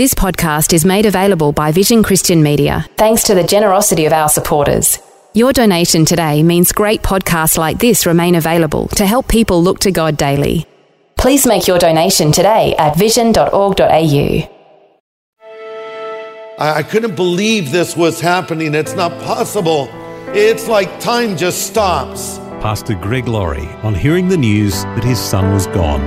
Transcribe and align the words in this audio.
This 0.00 0.14
podcast 0.14 0.72
is 0.72 0.86
made 0.86 1.04
available 1.04 1.52
by 1.52 1.72
Vision 1.72 2.02
Christian 2.02 2.42
Media, 2.42 2.86
thanks 2.96 3.22
to 3.24 3.34
the 3.34 3.44
generosity 3.44 4.06
of 4.06 4.14
our 4.14 4.30
supporters. 4.30 4.98
Your 5.34 5.52
donation 5.52 6.06
today 6.06 6.42
means 6.42 6.72
great 6.72 7.02
podcasts 7.02 7.58
like 7.58 7.78
this 7.78 8.06
remain 8.06 8.34
available 8.34 8.88
to 8.96 9.04
help 9.04 9.28
people 9.28 9.62
look 9.62 9.80
to 9.80 9.92
God 9.92 10.16
daily. 10.16 10.64
Please 11.18 11.46
make 11.46 11.68
your 11.68 11.78
donation 11.78 12.32
today 12.32 12.74
at 12.78 12.96
vision.org.au. 12.96 14.48
I, 16.58 16.78
I 16.78 16.82
couldn't 16.82 17.14
believe 17.14 17.70
this 17.70 17.94
was 17.94 18.22
happening. 18.22 18.74
It's 18.74 18.94
not 18.94 19.12
possible. 19.20 19.90
It's 20.28 20.66
like 20.66 20.98
time 20.98 21.36
just 21.36 21.66
stops. 21.66 22.38
Pastor 22.62 22.94
Greg 22.94 23.28
Laurie 23.28 23.68
on 23.82 23.94
hearing 23.94 24.28
the 24.28 24.38
news 24.38 24.82
that 24.82 25.04
his 25.04 25.20
son 25.20 25.52
was 25.52 25.66
gone. 25.66 26.00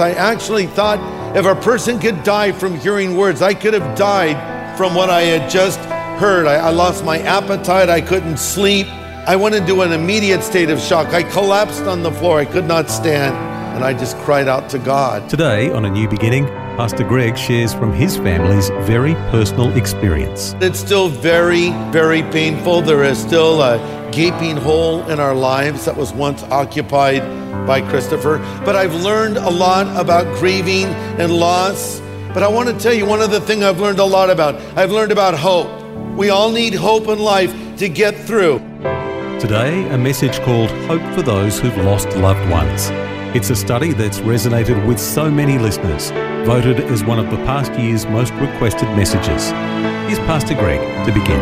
I 0.00 0.12
actually 0.12 0.68
thought 0.68 1.19
if 1.34 1.46
a 1.46 1.54
person 1.54 2.00
could 2.00 2.24
die 2.24 2.50
from 2.50 2.76
hearing 2.76 3.16
words, 3.16 3.40
I 3.40 3.54
could 3.54 3.72
have 3.72 3.96
died 3.96 4.76
from 4.76 4.94
what 4.94 5.10
I 5.10 5.22
had 5.22 5.48
just 5.48 5.78
heard. 6.18 6.46
I, 6.46 6.56
I, 6.56 6.70
lost 6.70 7.04
my 7.04 7.20
appetite. 7.20 7.88
I 7.88 8.00
couldn't 8.00 8.38
sleep. 8.38 8.88
I 8.88 9.36
went 9.36 9.54
into 9.54 9.82
an 9.82 9.92
immediate 9.92 10.42
state 10.42 10.70
of 10.70 10.80
shock. 10.80 11.14
I 11.14 11.22
collapsed 11.22 11.82
on 11.82 12.02
the 12.02 12.10
floor. 12.10 12.40
I 12.40 12.44
could 12.44 12.64
not 12.64 12.90
stand. 12.90 13.36
And 13.76 13.84
I 13.84 13.92
just 13.92 14.16
cried 14.18 14.48
out 14.48 14.68
to 14.70 14.78
God. 14.80 15.30
Today, 15.30 15.70
on 15.70 15.84
A 15.84 15.90
New 15.90 16.08
Beginning, 16.08 16.46
Pastor 16.80 17.04
Greg 17.04 17.36
shares 17.36 17.74
from 17.74 17.92
his 17.92 18.16
family's 18.16 18.70
very 18.88 19.12
personal 19.30 19.70
experience. 19.76 20.54
It's 20.62 20.80
still 20.80 21.10
very, 21.10 21.72
very 21.92 22.22
painful. 22.22 22.80
There 22.80 23.04
is 23.04 23.18
still 23.18 23.60
a 23.60 23.76
gaping 24.12 24.56
hole 24.56 25.06
in 25.10 25.20
our 25.20 25.34
lives 25.34 25.84
that 25.84 25.94
was 25.94 26.14
once 26.14 26.42
occupied 26.44 27.20
by 27.66 27.82
Christopher. 27.82 28.38
But 28.64 28.76
I've 28.76 28.94
learned 28.94 29.36
a 29.36 29.50
lot 29.50 29.94
about 29.94 30.24
grieving 30.38 30.86
and 31.20 31.34
loss. 31.34 32.00
But 32.32 32.42
I 32.42 32.48
want 32.48 32.70
to 32.70 32.78
tell 32.78 32.94
you 32.94 33.04
one 33.04 33.20
other 33.20 33.40
thing 33.40 33.62
I've 33.62 33.78
learned 33.78 33.98
a 33.98 34.04
lot 34.04 34.30
about. 34.30 34.54
I've 34.74 34.90
learned 34.90 35.12
about 35.12 35.34
hope. 35.34 35.68
We 36.16 36.30
all 36.30 36.50
need 36.50 36.72
hope 36.72 37.08
in 37.08 37.18
life 37.18 37.52
to 37.76 37.90
get 37.90 38.16
through. 38.16 38.58
Today, 39.38 39.86
a 39.90 39.98
message 39.98 40.40
called 40.40 40.70
Hope 40.88 41.02
for 41.14 41.20
Those 41.20 41.60
Who've 41.60 41.76
Lost 41.76 42.08
Loved 42.16 42.50
Ones. 42.50 42.88
It's 43.36 43.50
a 43.50 43.54
study 43.54 43.92
that's 43.92 44.20
resonated 44.20 44.84
with 44.88 44.98
so 44.98 45.30
many 45.30 45.56
listeners, 45.58 46.10
voted 46.44 46.80
as 46.80 47.04
one 47.04 47.18
of 47.18 47.30
the 47.30 47.36
past 47.44 47.72
year's 47.78 48.06
most 48.06 48.32
requested 48.34 48.88
messages. 48.90 49.50
Here's 50.08 50.18
Pastor 50.20 50.54
Greg 50.54 50.80
to 51.06 51.12
begin. 51.12 51.40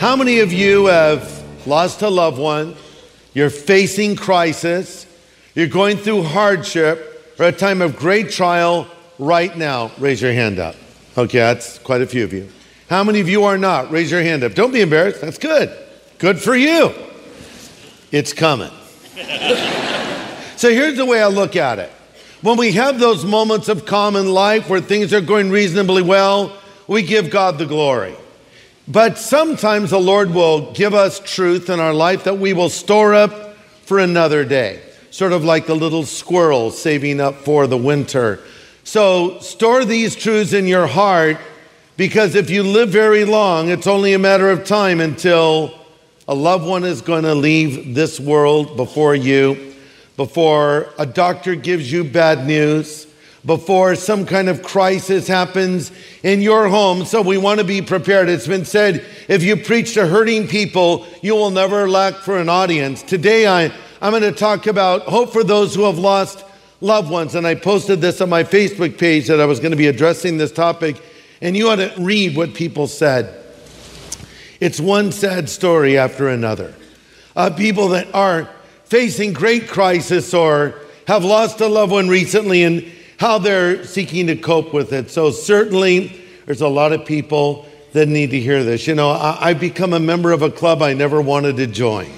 How 0.00 0.16
many 0.16 0.40
of 0.40 0.52
you 0.52 0.86
have 0.86 1.42
lost 1.66 2.02
a 2.02 2.10
loved 2.10 2.38
one? 2.38 2.74
You're 3.32 3.50
facing 3.50 4.16
crisis. 4.16 5.06
You're 5.54 5.68
going 5.68 5.96
through 5.96 6.24
hardship 6.24 7.34
or 7.38 7.46
a 7.46 7.52
time 7.52 7.82
of 7.82 7.96
great 7.96 8.30
trial 8.30 8.88
right 9.18 9.56
now. 9.56 9.92
Raise 9.98 10.20
your 10.20 10.32
hand 10.32 10.58
up. 10.58 10.76
Okay, 11.16 11.38
that's 11.38 11.78
quite 11.78 12.02
a 12.02 12.06
few 12.06 12.24
of 12.24 12.32
you. 12.32 12.48
How 12.90 13.04
many 13.04 13.20
of 13.20 13.28
you 13.28 13.44
are 13.44 13.56
not? 13.56 13.90
Raise 13.90 14.10
your 14.10 14.22
hand 14.22 14.44
up. 14.44 14.54
Don't 14.54 14.72
be 14.72 14.80
embarrassed. 14.80 15.20
That's 15.20 15.38
good. 15.38 15.70
Good 16.18 16.40
for 16.40 16.54
you. 16.54 16.92
It's 18.14 18.32
coming. 18.32 18.70
so 20.56 20.70
here's 20.70 20.96
the 20.96 21.04
way 21.04 21.20
I 21.20 21.26
look 21.26 21.56
at 21.56 21.80
it. 21.80 21.90
When 22.42 22.56
we 22.56 22.70
have 22.74 23.00
those 23.00 23.24
moments 23.24 23.68
of 23.68 23.86
calm 23.86 24.14
in 24.14 24.28
life 24.28 24.70
where 24.70 24.80
things 24.80 25.12
are 25.12 25.20
going 25.20 25.50
reasonably 25.50 26.00
well, 26.00 26.56
we 26.86 27.02
give 27.02 27.28
God 27.28 27.58
the 27.58 27.66
glory. 27.66 28.14
But 28.86 29.18
sometimes 29.18 29.90
the 29.90 29.98
Lord 29.98 30.30
will 30.30 30.72
give 30.74 30.94
us 30.94 31.18
truth 31.18 31.68
in 31.68 31.80
our 31.80 31.92
life 31.92 32.22
that 32.22 32.38
we 32.38 32.52
will 32.52 32.68
store 32.68 33.14
up 33.14 33.56
for 33.82 33.98
another 33.98 34.44
day, 34.44 34.80
sort 35.10 35.32
of 35.32 35.42
like 35.42 35.66
the 35.66 35.74
little 35.74 36.04
squirrel 36.04 36.70
saving 36.70 37.20
up 37.20 37.34
for 37.38 37.66
the 37.66 37.76
winter. 37.76 38.38
So 38.84 39.40
store 39.40 39.84
these 39.84 40.14
truths 40.14 40.52
in 40.52 40.68
your 40.68 40.86
heart 40.86 41.38
because 41.96 42.36
if 42.36 42.48
you 42.48 42.62
live 42.62 42.90
very 42.90 43.24
long, 43.24 43.70
it's 43.70 43.88
only 43.88 44.12
a 44.12 44.20
matter 44.20 44.50
of 44.50 44.64
time 44.64 45.00
until 45.00 45.83
a 46.26 46.34
loved 46.34 46.66
one 46.66 46.84
is 46.84 47.02
going 47.02 47.24
to 47.24 47.34
leave 47.34 47.94
this 47.94 48.18
world 48.18 48.76
before 48.76 49.14
you, 49.14 49.74
before 50.16 50.88
a 50.98 51.06
doctor 51.06 51.54
gives 51.54 51.90
you 51.90 52.04
bad 52.04 52.46
news 52.46 53.06
before 53.44 53.94
some 53.94 54.24
kind 54.24 54.48
of 54.48 54.62
crisis 54.62 55.28
happens 55.28 55.92
in 56.22 56.40
your 56.40 56.68
home. 56.68 57.04
So 57.04 57.20
we 57.20 57.36
want 57.36 57.60
to 57.60 57.64
be 57.64 57.82
prepared. 57.82 58.28
It's 58.28 58.46
been 58.46 58.64
said 58.64 59.04
if 59.28 59.42
you 59.42 59.56
preach 59.56 59.94
to 59.94 60.06
hurting 60.06 60.48
people, 60.48 61.06
you 61.22 61.34
will 61.34 61.50
never 61.50 61.88
lack 61.88 62.14
for 62.14 62.38
an 62.38 62.48
audience. 62.48 63.02
Today, 63.02 63.46
I, 63.46 63.72
I'm 64.00 64.10
going 64.10 64.22
to 64.22 64.32
talk 64.32 64.66
about 64.66 65.02
hope 65.02 65.32
for 65.32 65.44
those 65.44 65.74
who 65.74 65.84
have 65.84 65.98
lost 65.98 66.44
loved 66.80 67.10
ones. 67.10 67.34
And 67.34 67.46
I 67.46 67.54
posted 67.54 68.00
this 68.00 68.20
on 68.20 68.30
my 68.30 68.44
Facebook 68.44 68.98
page 68.98 69.26
that 69.28 69.40
I 69.40 69.46
was 69.46 69.60
going 69.60 69.72
to 69.72 69.76
be 69.76 69.88
addressing 69.88 70.38
this 70.38 70.52
topic. 70.52 71.00
And 71.42 71.56
you 71.56 71.68
ought 71.68 71.76
to 71.76 71.92
read 71.98 72.36
what 72.36 72.54
people 72.54 72.86
said. 72.86 73.43
It's 74.60 74.78
one 74.78 75.12
sad 75.12 75.48
story 75.48 75.98
after 75.98 76.28
another. 76.28 76.74
Uh, 77.34 77.50
people 77.50 77.88
that 77.88 78.14
are 78.14 78.48
facing 78.84 79.32
great 79.32 79.68
crisis 79.68 80.32
or 80.32 80.74
have 81.06 81.24
lost 81.24 81.60
a 81.60 81.66
loved 81.66 81.92
one 81.92 82.08
recently 82.08 82.62
and 82.62 82.90
how 83.18 83.38
they're 83.38 83.84
seeking 83.84 84.28
to 84.28 84.36
cope 84.36 84.72
with 84.72 84.92
it. 84.92 85.10
So, 85.10 85.30
certainly, 85.30 86.20
there's 86.46 86.60
a 86.60 86.68
lot 86.68 86.92
of 86.92 87.04
people 87.04 87.66
that 87.92 88.08
need 88.08 88.30
to 88.30 88.40
hear 88.40 88.62
this. 88.62 88.86
You 88.86 88.94
know, 88.94 89.10
I, 89.10 89.48
have 89.48 89.60
become 89.60 89.92
a 89.92 90.00
member 90.00 90.32
of 90.32 90.42
a 90.42 90.50
club 90.50 90.82
I 90.82 90.94
never 90.94 91.20
wanted 91.20 91.56
to 91.56 91.66
join. 91.66 92.10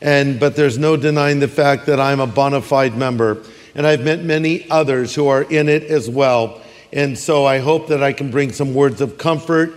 And, 0.00 0.38
but 0.38 0.54
there's 0.54 0.78
no 0.78 0.96
denying 0.96 1.40
the 1.40 1.48
fact 1.48 1.86
that 1.86 1.98
I'm 1.98 2.20
a 2.20 2.26
bona 2.26 2.62
fide 2.62 2.96
member. 2.96 3.42
And 3.74 3.86
I've 3.86 4.04
met 4.04 4.22
many 4.22 4.68
others 4.70 5.14
who 5.14 5.28
are 5.28 5.42
in 5.42 5.68
it 5.68 5.84
as 5.84 6.08
well. 6.08 6.60
And 6.92 7.18
so 7.18 7.44
I 7.44 7.58
hope 7.58 7.88
that 7.88 8.02
I 8.02 8.12
can 8.12 8.30
bring 8.30 8.52
some 8.52 8.74
words 8.74 9.00
of 9.00 9.18
comfort 9.18 9.72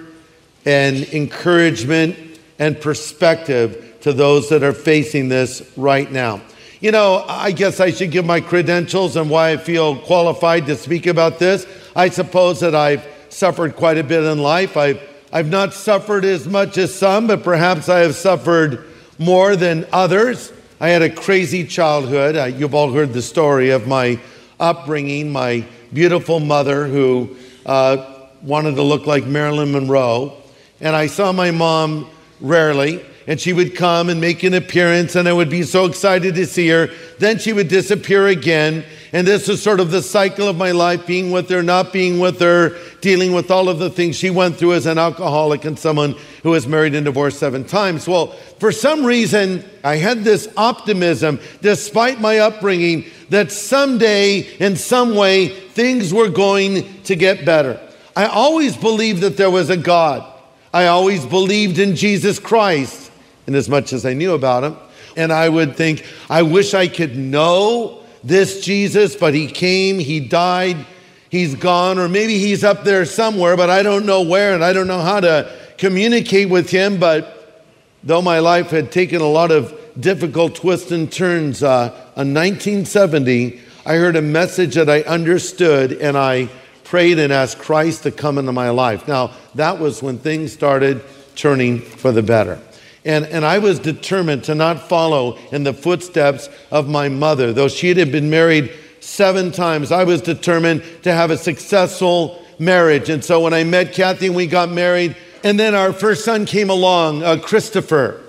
and 0.65 0.97
encouragement 1.13 2.17
and 2.59 2.79
perspective 2.79 3.97
to 4.01 4.13
those 4.13 4.49
that 4.49 4.63
are 4.63 4.73
facing 4.73 5.29
this 5.29 5.71
right 5.77 6.11
now. 6.11 6.41
You 6.79 6.91
know, 6.91 7.23
I 7.27 7.51
guess 7.51 7.79
I 7.79 7.91
should 7.91 8.11
give 8.11 8.25
my 8.25 8.41
credentials 8.41 9.15
and 9.15 9.29
why 9.29 9.51
I 9.51 9.57
feel 9.57 9.97
qualified 9.97 10.65
to 10.65 10.75
speak 10.75 11.05
about 11.05 11.37
this. 11.37 11.67
I 11.95 12.09
suppose 12.09 12.59
that 12.61 12.73
I've 12.73 13.07
suffered 13.29 13.75
quite 13.75 13.97
a 13.97 14.03
bit 14.03 14.23
in 14.23 14.39
life. 14.39 14.77
I've, 14.77 14.99
I've 15.31 15.49
not 15.49 15.73
suffered 15.73 16.25
as 16.25 16.47
much 16.47 16.77
as 16.77 16.93
some, 16.93 17.27
but 17.27 17.43
perhaps 17.43 17.87
I 17.87 17.99
have 17.99 18.15
suffered 18.15 18.85
more 19.19 19.55
than 19.55 19.85
others. 19.93 20.51
I 20.79 20.89
had 20.89 21.03
a 21.03 21.09
crazy 21.11 21.65
childhood. 21.67 22.35
Uh, 22.35 22.45
you've 22.45 22.73
all 22.73 22.91
heard 22.91 23.13
the 23.13 23.21
story 23.21 23.69
of 23.69 23.85
my 23.85 24.19
upbringing, 24.59 25.31
my 25.31 25.63
beautiful 25.93 26.39
mother 26.39 26.87
who 26.87 27.35
uh, 27.67 28.27
wanted 28.41 28.75
to 28.75 28.81
look 28.81 29.05
like 29.05 29.25
Marilyn 29.25 29.71
Monroe. 29.71 30.40
And 30.81 30.95
I 30.95 31.07
saw 31.07 31.31
my 31.31 31.51
mom 31.51 32.09
rarely 32.41 33.05
and 33.27 33.39
she 33.39 33.53
would 33.53 33.75
come 33.75 34.09
and 34.09 34.19
make 34.19 34.43
an 34.43 34.53
appearance, 34.53 35.15
and 35.15 35.27
I 35.27 35.33
would 35.33 35.49
be 35.49 35.63
so 35.63 35.85
excited 35.85 36.35
to 36.35 36.45
see 36.45 36.67
her. 36.69 36.89
Then 37.19 37.37
she 37.37 37.53
would 37.53 37.67
disappear 37.67 38.27
again. 38.27 38.83
And 39.13 39.27
this 39.27 39.47
was 39.47 39.61
sort 39.61 39.79
of 39.79 39.91
the 39.91 40.01
cycle 40.01 40.47
of 40.47 40.55
my 40.55 40.71
life 40.71 41.05
being 41.05 41.31
with 41.31 41.49
her, 41.49 41.61
not 41.61 41.91
being 41.91 42.19
with 42.19 42.39
her, 42.39 42.77
dealing 43.01 43.33
with 43.33 43.51
all 43.51 43.67
of 43.67 43.77
the 43.77 43.89
things 43.89 44.15
she 44.15 44.29
went 44.29 44.55
through 44.55 44.73
as 44.73 44.85
an 44.85 44.97
alcoholic 44.97 45.65
and 45.65 45.77
someone 45.77 46.15
who 46.43 46.51
was 46.51 46.65
married 46.65 46.95
and 46.95 47.05
divorced 47.05 47.37
seven 47.37 47.63
times. 47.63 48.07
Well, 48.07 48.27
for 48.59 48.71
some 48.71 49.05
reason, 49.05 49.63
I 49.83 49.97
had 49.97 50.23
this 50.23 50.47
optimism, 50.57 51.39
despite 51.61 52.21
my 52.21 52.39
upbringing, 52.39 53.05
that 53.29 53.51
someday, 53.51 54.39
in 54.39 54.77
some 54.77 55.15
way, 55.15 55.49
things 55.49 56.13
were 56.13 56.29
going 56.29 57.03
to 57.03 57.15
get 57.15 57.45
better. 57.45 57.79
I 58.15 58.25
always 58.25 58.75
believed 58.75 59.21
that 59.21 59.37
there 59.37 59.51
was 59.51 59.69
a 59.69 59.77
God. 59.77 60.30
I 60.73 60.87
always 60.87 61.25
believed 61.25 61.79
in 61.79 61.95
Jesus 61.95 62.39
Christ 62.39 63.11
in 63.47 63.55
as 63.55 63.67
much 63.67 63.93
as 63.93 64.05
I 64.05 64.13
knew 64.13 64.33
about 64.33 64.63
him. 64.63 64.77
And 65.17 65.33
I 65.33 65.49
would 65.49 65.75
think, 65.75 66.05
I 66.29 66.43
wish 66.43 66.73
I 66.73 66.87
could 66.87 67.17
know 67.17 68.03
this 68.23 68.63
Jesus, 68.63 69.15
but 69.15 69.33
he 69.33 69.47
came, 69.47 69.99
he 69.99 70.19
died, 70.19 70.85
he's 71.29 71.55
gone, 71.55 71.99
or 71.99 72.07
maybe 72.07 72.37
he's 72.37 72.63
up 72.63 72.83
there 72.83 73.03
somewhere, 73.05 73.57
but 73.57 73.69
I 73.69 73.83
don't 73.83 74.05
know 74.05 74.21
where 74.21 74.53
and 74.53 74.63
I 74.63 74.73
don't 74.73 74.87
know 74.87 75.01
how 75.01 75.19
to 75.19 75.51
communicate 75.77 76.49
with 76.49 76.69
him. 76.69 76.99
But 76.99 77.65
though 78.03 78.21
my 78.21 78.39
life 78.39 78.69
had 78.69 78.91
taken 78.91 79.21
a 79.21 79.27
lot 79.27 79.51
of 79.51 79.77
difficult 79.99 80.55
twists 80.55 80.91
and 80.91 81.11
turns, 81.11 81.61
uh, 81.61 81.89
in 82.15 82.33
1970, 82.33 83.59
I 83.85 83.95
heard 83.95 84.15
a 84.15 84.21
message 84.21 84.75
that 84.75 84.89
I 84.89 85.01
understood 85.01 85.91
and 85.93 86.17
I 86.17 86.49
prayed 86.91 87.17
and 87.19 87.31
asked 87.31 87.57
Christ 87.57 88.03
to 88.03 88.11
come 88.11 88.37
into 88.37 88.51
my 88.51 88.69
life. 88.69 89.07
Now, 89.07 89.31
that 89.55 89.79
was 89.79 90.03
when 90.03 90.17
things 90.17 90.51
started 90.51 91.01
turning 91.37 91.79
for 91.79 92.11
the 92.11 92.21
better. 92.21 92.59
And, 93.05 93.25
and 93.27 93.45
I 93.45 93.59
was 93.59 93.79
determined 93.79 94.43
to 94.43 94.55
not 94.55 94.89
follow 94.89 95.37
in 95.53 95.63
the 95.63 95.71
footsteps 95.71 96.49
of 96.69 96.89
my 96.89 97.07
mother. 97.07 97.53
Though 97.53 97.69
she 97.69 97.93
had 97.93 98.11
been 98.11 98.29
married 98.29 98.73
seven 98.99 99.53
times, 99.53 99.93
I 99.93 100.03
was 100.03 100.21
determined 100.21 100.83
to 101.03 101.13
have 101.13 101.31
a 101.31 101.37
successful 101.37 102.43
marriage. 102.59 103.09
And 103.09 103.23
so 103.23 103.39
when 103.39 103.53
I 103.53 103.63
met 103.63 103.93
Kathy 103.93 104.27
and 104.27 104.35
we 104.35 104.45
got 104.45 104.69
married, 104.69 105.15
and 105.45 105.57
then 105.57 105.73
our 105.73 105.93
first 105.93 106.25
son 106.25 106.45
came 106.45 106.69
along, 106.69 107.23
uh, 107.23 107.39
Christopher. 107.39 108.21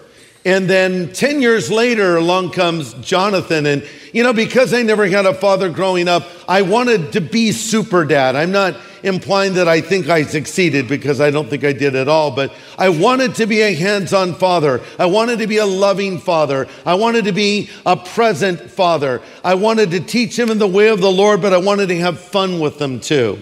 And 0.44 0.68
then 0.68 1.12
10 1.12 1.40
years 1.40 1.70
later, 1.70 2.16
along 2.16 2.50
comes 2.50 2.94
Jonathan. 2.94 3.64
And, 3.64 3.86
you 4.12 4.24
know, 4.24 4.32
because 4.32 4.74
I 4.74 4.82
never 4.82 5.06
had 5.06 5.24
a 5.24 5.34
father 5.34 5.70
growing 5.70 6.08
up, 6.08 6.26
I 6.48 6.62
wanted 6.62 7.12
to 7.12 7.20
be 7.20 7.52
super 7.52 8.04
dad. 8.04 8.34
I'm 8.34 8.50
not 8.50 8.76
implying 9.04 9.54
that 9.54 9.68
I 9.68 9.80
think 9.80 10.08
I 10.08 10.22
succeeded 10.24 10.88
because 10.88 11.20
I 11.20 11.30
don't 11.30 11.48
think 11.48 11.64
I 11.64 11.72
did 11.72 11.94
at 11.94 12.08
all, 12.08 12.30
but 12.32 12.52
I 12.78 12.88
wanted 12.88 13.36
to 13.36 13.46
be 13.46 13.60
a 13.60 13.74
hands 13.74 14.12
on 14.12 14.34
father. 14.34 14.80
I 14.98 15.06
wanted 15.06 15.38
to 15.40 15.46
be 15.46 15.58
a 15.58 15.66
loving 15.66 16.18
father. 16.18 16.66
I 16.84 16.94
wanted 16.94 17.24
to 17.26 17.32
be 17.32 17.70
a 17.86 17.96
present 17.96 18.60
father. 18.60 19.22
I 19.44 19.54
wanted 19.54 19.92
to 19.92 20.00
teach 20.00 20.38
him 20.38 20.50
in 20.50 20.58
the 20.58 20.68
way 20.68 20.88
of 20.88 21.00
the 21.00 21.10
Lord, 21.10 21.40
but 21.40 21.52
I 21.52 21.58
wanted 21.58 21.88
to 21.88 21.98
have 21.98 22.20
fun 22.20 22.58
with 22.60 22.78
them 22.78 23.00
too. 23.00 23.40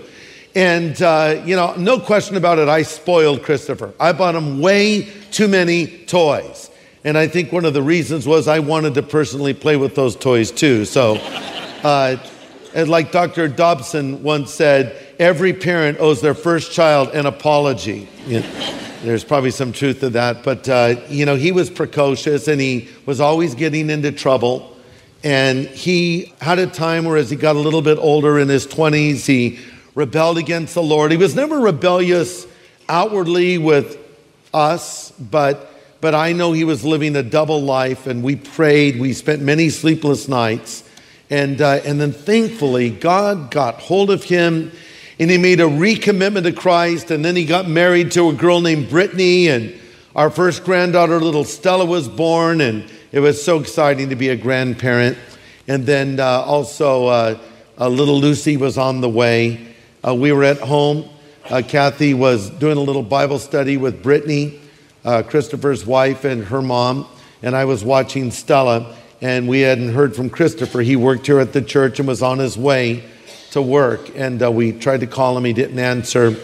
And, 0.55 1.00
uh, 1.00 1.43
you 1.44 1.56
know, 1.56 1.75
no 1.76 2.00
question 2.00 2.37
about 2.37 2.58
it, 2.58 2.69
I 2.69 2.82
spoiled 2.82 3.43
Christopher. 3.43 3.94
I 4.00 4.12
bought 4.12 4.35
him 4.35 4.61
way 4.61 5.08
too 5.31 5.46
many 5.46 5.87
toys. 6.06 6.69
And 7.02 7.17
I 7.17 7.29
think 7.29 7.50
one 7.50 7.64
of 7.64 7.73
the 7.73 7.82
reasons 7.82 8.26
was 8.26 8.47
I 8.47 8.58
wanted 8.58 8.94
to 8.94 9.02
personally 9.02 9.55
play 9.55 9.76
with 9.76 9.94
those 9.94 10.17
toys 10.17 10.50
too. 10.50 10.85
So, 10.85 11.17
uh, 11.82 12.17
and 12.75 12.88
like 12.88 13.11
Dr. 13.11 13.49
Dobson 13.49 14.23
once 14.23 14.52
said, 14.52 15.14
every 15.19 15.52
parent 15.52 15.99
owes 15.99 16.20
their 16.20 16.35
first 16.35 16.73
child 16.73 17.08
an 17.11 17.26
apology. 17.26 18.06
You 18.26 18.41
know, 18.41 18.76
there's 19.02 19.25
probably 19.25 19.50
some 19.50 19.73
truth 19.73 20.00
to 20.00 20.11
that. 20.11 20.44
But, 20.44 20.69
uh, 20.69 20.97
you 21.08 21.25
know, 21.25 21.37
he 21.37 21.52
was 21.52 21.70
precocious 21.70 22.49
and 22.49 22.61
he 22.61 22.88
was 23.06 23.20
always 23.20 23.55
getting 23.55 23.88
into 23.88 24.12
trouble. 24.12 24.76
And 25.25 25.67
he 25.67 26.35
had 26.41 26.58
a 26.58 26.67
time 26.67 27.05
where, 27.05 27.17
as 27.17 27.31
he 27.31 27.37
got 27.37 27.56
a 27.56 27.58
little 27.58 27.82
bit 27.82 27.99
older 27.99 28.38
in 28.38 28.49
his 28.49 28.67
20s, 28.67 29.26
he 29.26 29.58
rebelled 29.94 30.38
against 30.38 30.75
the 30.75 30.82
Lord. 30.82 31.11
He 31.11 31.17
was 31.17 31.35
never 31.35 31.61
rebellious 31.61 32.46
outwardly 32.88 33.58
with 33.58 33.99
us, 34.53 35.12
but 35.12 35.69
but 36.00 36.14
I 36.14 36.32
know 36.32 36.52
he 36.52 36.64
was 36.64 36.85
living 36.85 37.14
a 37.17 37.23
double 37.23 37.62
life, 37.62 38.06
and 38.06 38.23
we 38.23 38.37
prayed. 38.37 38.99
We 38.99 39.12
spent 39.12 39.43
many 39.43 39.69
sleepless 39.69 40.29
nights. 40.29 40.85
And, 41.29 41.61
uh, 41.61 41.81
and 41.85 42.00
then 42.00 42.12
thankfully, 42.12 42.91
God 42.91 43.50
got 43.50 43.76
hold 43.76 44.11
of 44.11 44.25
him 44.25 44.73
and 45.20 45.31
he 45.31 45.37
made 45.37 45.61
a 45.61 45.64
recommitment 45.64 46.44
to 46.44 46.52
Christ. 46.52 47.11
And 47.11 47.23
then 47.23 47.37
he 47.37 47.44
got 47.44 47.69
married 47.69 48.11
to 48.12 48.31
a 48.31 48.32
girl 48.32 48.62
named 48.62 48.88
Brittany, 48.88 49.49
and 49.49 49.79
our 50.17 50.31
first 50.31 50.64
granddaughter, 50.64 51.20
little 51.20 51.44
Stella, 51.44 51.85
was 51.85 52.08
born. 52.08 52.62
And 52.62 52.91
it 53.12 53.20
was 53.20 53.41
so 53.41 53.61
exciting 53.61 54.08
to 54.08 54.17
be 54.17 54.31
a 54.31 54.37
grandparent. 54.37 55.19
And 55.69 55.85
then 55.85 56.19
uh, 56.19 56.25
also, 56.25 57.06
uh, 57.06 57.38
little 57.79 58.19
Lucy 58.19 58.56
was 58.56 58.79
on 58.79 59.03
the 59.03 59.11
way. 59.11 59.75
Uh, 60.03 60.14
we 60.14 60.32
were 60.32 60.43
at 60.43 60.58
home. 60.58 61.08
Uh, 61.50 61.61
Kathy 61.67 62.14
was 62.14 62.49
doing 62.49 62.79
a 62.79 62.81
little 62.81 63.03
Bible 63.03 63.38
study 63.38 63.76
with 63.76 64.03
Brittany 64.03 64.58
uh, 65.05 65.23
Christopher's 65.23 65.87
wife 65.87 66.25
and 66.25 66.44
her 66.44 66.62
mom, 66.62 67.06
and 67.43 67.56
I 67.56 67.64
was 67.64 67.85
watching 67.85 68.31
Stella, 68.31 68.97
and 69.20 69.49
we 69.49 69.61
hadn't 69.61 69.93
heard 69.94 70.14
from 70.14 70.31
Christopher. 70.31 70.81
He 70.81 70.97
worked 70.97 71.26
here 71.26 71.41
at 71.41 71.52
the 71.52 71.62
church 71.62 71.99
and 71.99 72.08
was 72.08 72.23
on 72.23 72.38
his 72.38 72.56
way 72.56 73.05
to 73.52 73.62
work, 73.62 74.11
and 74.14 74.43
uh, 74.43 74.50
we 74.50 74.73
tried 74.73 75.00
to 75.00 75.06
call 75.06 75.37
him. 75.37 75.44
He 75.44 75.52
didn't 75.52 75.79
answer. 75.79 76.37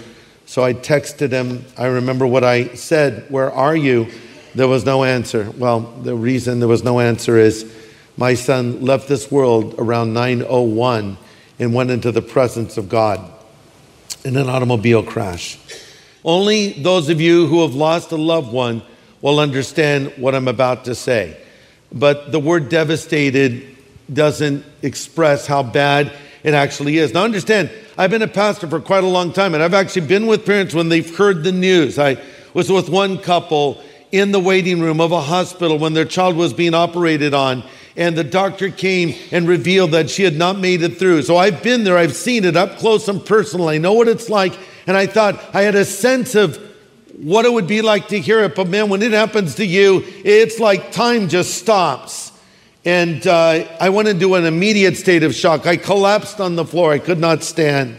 So 0.46 0.62
I 0.62 0.74
texted 0.74 1.32
him. 1.32 1.64
I 1.76 1.86
remember 1.86 2.26
what 2.26 2.44
I 2.44 2.74
said 2.74 3.26
Where 3.30 3.52
are 3.52 3.76
you? 3.76 4.06
There 4.54 4.68
was 4.68 4.86
no 4.86 5.04
answer. 5.04 5.50
Well, 5.50 5.80
the 5.80 6.14
reason 6.14 6.60
there 6.60 6.68
was 6.68 6.82
no 6.82 7.00
answer 7.00 7.36
is 7.36 7.70
my 8.16 8.34
son 8.34 8.80
left 8.80 9.08
this 9.08 9.30
world 9.30 9.74
around 9.76 10.14
901 10.14 11.18
and 11.58 11.74
went 11.74 11.90
into 11.90 12.10
the 12.10 12.22
presence 12.22 12.78
of 12.78 12.88
God 12.88 13.30
in 14.24 14.36
an 14.36 14.48
automobile 14.48 15.02
crash. 15.02 15.58
Only 16.26 16.72
those 16.72 17.08
of 17.08 17.20
you 17.20 17.46
who 17.46 17.62
have 17.62 17.76
lost 17.76 18.10
a 18.10 18.16
loved 18.16 18.52
one 18.52 18.82
will 19.22 19.38
understand 19.38 20.12
what 20.16 20.34
I'm 20.34 20.48
about 20.48 20.86
to 20.86 20.94
say. 20.96 21.36
But 21.92 22.32
the 22.32 22.40
word 22.40 22.68
devastated 22.68 23.76
doesn't 24.12 24.64
express 24.82 25.46
how 25.46 25.62
bad 25.62 26.12
it 26.42 26.52
actually 26.52 26.98
is. 26.98 27.14
Now, 27.14 27.22
understand, 27.22 27.70
I've 27.96 28.10
been 28.10 28.22
a 28.22 28.28
pastor 28.28 28.66
for 28.66 28.80
quite 28.80 29.04
a 29.04 29.08
long 29.08 29.32
time, 29.32 29.54
and 29.54 29.62
I've 29.62 29.72
actually 29.72 30.08
been 30.08 30.26
with 30.26 30.44
parents 30.44 30.74
when 30.74 30.88
they've 30.88 31.16
heard 31.16 31.44
the 31.44 31.52
news. 31.52 31.96
I 31.96 32.20
was 32.54 32.70
with 32.70 32.88
one 32.88 33.18
couple 33.18 33.80
in 34.10 34.32
the 34.32 34.40
waiting 34.40 34.80
room 34.80 35.00
of 35.00 35.12
a 35.12 35.20
hospital 35.20 35.78
when 35.78 35.94
their 35.94 36.04
child 36.04 36.36
was 36.36 36.52
being 36.52 36.74
operated 36.74 37.34
on, 37.34 37.62
and 37.96 38.16
the 38.16 38.24
doctor 38.24 38.68
came 38.68 39.14
and 39.30 39.46
revealed 39.46 39.92
that 39.92 40.10
she 40.10 40.24
had 40.24 40.36
not 40.36 40.58
made 40.58 40.82
it 40.82 40.98
through. 40.98 41.22
So 41.22 41.36
I've 41.36 41.62
been 41.62 41.84
there, 41.84 41.96
I've 41.96 42.16
seen 42.16 42.44
it 42.44 42.56
up 42.56 42.78
close 42.78 43.06
and 43.06 43.24
personal. 43.24 43.68
I 43.68 43.78
know 43.78 43.92
what 43.92 44.08
it's 44.08 44.28
like 44.28 44.58
and 44.86 44.96
I 44.96 45.06
thought 45.06 45.42
I 45.54 45.62
had 45.62 45.74
a 45.74 45.84
sense 45.84 46.34
of 46.34 46.56
what 47.18 47.44
it 47.44 47.52
would 47.52 47.66
be 47.66 47.82
like 47.82 48.08
to 48.08 48.20
hear 48.20 48.40
it. 48.40 48.54
But 48.54 48.68
man, 48.68 48.88
when 48.88 49.02
it 49.02 49.12
happens 49.12 49.56
to 49.56 49.66
you, 49.66 50.04
it's 50.24 50.60
like 50.60 50.92
time 50.92 51.28
just 51.28 51.54
stops. 51.54 52.32
And 52.84 53.26
uh, 53.26 53.66
I 53.80 53.88
went 53.88 54.08
into 54.08 54.34
an 54.36 54.44
immediate 54.44 54.96
state 54.96 55.22
of 55.22 55.34
shock. 55.34 55.66
I 55.66 55.76
collapsed 55.76 56.40
on 56.40 56.54
the 56.54 56.64
floor. 56.64 56.92
I 56.92 56.98
could 56.98 57.18
not 57.18 57.42
stand. 57.42 57.96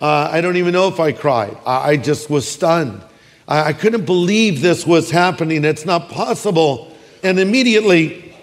Uh, 0.00 0.28
I 0.32 0.40
don't 0.40 0.56
even 0.56 0.72
know 0.72 0.88
if 0.88 0.98
I 0.98 1.12
cried. 1.12 1.56
I, 1.64 1.90
I 1.90 1.96
just 1.96 2.28
was 2.28 2.48
stunned. 2.48 3.02
I, 3.46 3.68
I 3.68 3.72
couldn't 3.72 4.04
believe 4.04 4.62
this 4.62 4.86
was 4.86 5.10
happening. 5.10 5.64
It's 5.64 5.86
not 5.86 6.08
possible. 6.08 6.92
And 7.22 7.38
immediately, 7.38 8.34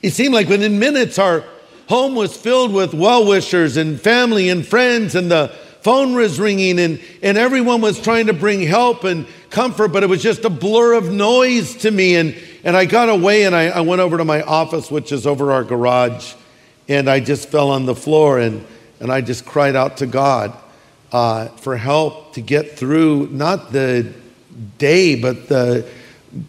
it 0.00 0.12
seemed 0.12 0.34
like 0.34 0.48
within 0.48 0.78
minutes, 0.78 1.18
our 1.18 1.44
home 1.88 2.14
was 2.14 2.34
filled 2.34 2.72
with 2.72 2.94
well 2.94 3.26
wishers 3.26 3.76
and 3.76 4.00
family 4.00 4.48
and 4.48 4.66
friends, 4.66 5.14
and 5.14 5.30
the 5.30 5.54
phone 5.82 6.14
was 6.14 6.38
ringing 6.38 6.78
and, 6.78 7.00
and 7.22 7.36
everyone 7.36 7.80
was 7.80 8.00
trying 8.00 8.26
to 8.26 8.32
bring 8.32 8.60
help 8.60 9.04
and 9.04 9.26
comfort, 9.50 9.88
but 9.88 10.02
it 10.02 10.08
was 10.08 10.22
just 10.22 10.44
a 10.44 10.50
blur 10.50 10.94
of 10.94 11.10
noise 11.10 11.74
to 11.76 11.90
me. 11.90 12.16
And, 12.16 12.36
and 12.62 12.76
I 12.76 12.84
got 12.84 13.08
away 13.08 13.44
and 13.44 13.54
I, 13.54 13.68
I 13.68 13.80
went 13.80 14.00
over 14.00 14.16
to 14.16 14.24
my 14.24 14.42
office, 14.42 14.90
which 14.90 15.10
is 15.10 15.26
over 15.26 15.52
our 15.52 15.64
garage, 15.64 16.34
and 16.88 17.10
I 17.10 17.20
just 17.20 17.48
fell 17.48 17.70
on 17.70 17.86
the 17.86 17.96
floor 17.96 18.38
and, 18.38 18.64
and 19.00 19.10
I 19.10 19.20
just 19.20 19.44
cried 19.44 19.74
out 19.74 19.96
to 19.98 20.06
God 20.06 20.56
uh, 21.10 21.48
for 21.48 21.76
help 21.76 22.34
to 22.34 22.40
get 22.40 22.78
through 22.78 23.28
not 23.32 23.72
the 23.72 24.12
day, 24.78 25.20
but 25.20 25.48
the, 25.48 25.88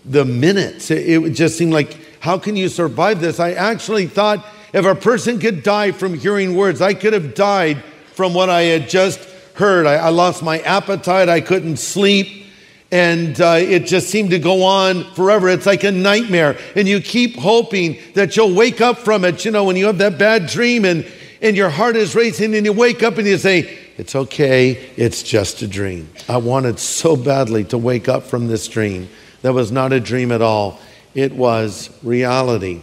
the 0.06 0.26
minutes. 0.26 0.92
It, 0.92 1.24
it 1.24 1.30
just 1.32 1.58
seemed 1.58 1.74
like, 1.74 1.98
how 2.20 2.38
can 2.38 2.56
you 2.56 2.70
survive 2.70 3.20
this? 3.20 3.40
I 3.40 3.54
actually 3.54 4.06
thought 4.08 4.46
if 4.74 4.86
a 4.86 4.96
person 4.96 5.40
could 5.40 5.64
die 5.64 5.92
from 5.92 6.14
hearing 6.14 6.56
words, 6.56 6.82
I 6.82 6.94
could 6.94 7.14
have 7.14 7.34
died 7.34 7.84
from 8.14 8.34
what 8.34 8.50
I 8.50 8.62
had 8.64 8.90
just 8.90 9.20
heard. 9.56 9.86
I, 9.86 9.96
I 9.96 10.10
lost 10.10 10.44
my 10.44 10.60
appetite, 10.60 11.30
I 11.30 11.42
couldn't 11.42 11.78
sleep, 11.78 12.48
and 12.92 13.40
uh, 13.42 13.58
it 13.60 13.86
just 13.86 14.10
seemed 14.10 14.30
to 14.32 14.40
go 14.40 14.64
on 14.64 15.04
forever. 15.16 15.50
It's 15.50 15.66
like 15.66 15.84
a 15.84 15.92
nightmare, 15.92 16.58
and 16.76 16.88
you 16.88 17.02
keep 17.02 17.36
hoping 17.36 17.98
that 18.14 18.36
you'll 18.36 18.54
wake 18.54 18.82
up 18.82 19.00
from 19.00 19.26
it. 19.26 19.46
You 19.46 19.52
know, 19.52 19.64
when 19.64 19.76
you 19.76 19.88
have 19.88 19.98
that 19.98 20.18
bad 20.18 20.48
dream 20.48 20.86
and, 20.86 21.06
and 21.42 21.58
your 21.58 21.70
heart 21.70 21.96
is 21.96 22.16
racing, 22.16 22.56
and 22.56 22.66
you 22.66 22.74
wake 22.74 23.04
up 23.04 23.18
and 23.18 23.28
you 23.28 23.38
say, 23.38 23.78
It's 23.98 24.16
okay, 24.16 24.74
it's 24.96 25.24
just 25.24 25.62
a 25.62 25.68
dream. 25.68 26.10
I 26.30 26.38
wanted 26.38 26.80
so 26.80 27.16
badly 27.16 27.64
to 27.66 27.78
wake 27.78 28.08
up 28.08 28.24
from 28.24 28.48
this 28.48 28.68
dream. 28.68 29.10
That 29.42 29.54
was 29.54 29.72
not 29.72 29.92
a 29.92 30.00
dream 30.00 30.32
at 30.32 30.42
all, 30.42 30.80
it 31.16 31.34
was 31.34 31.90
reality. 32.04 32.82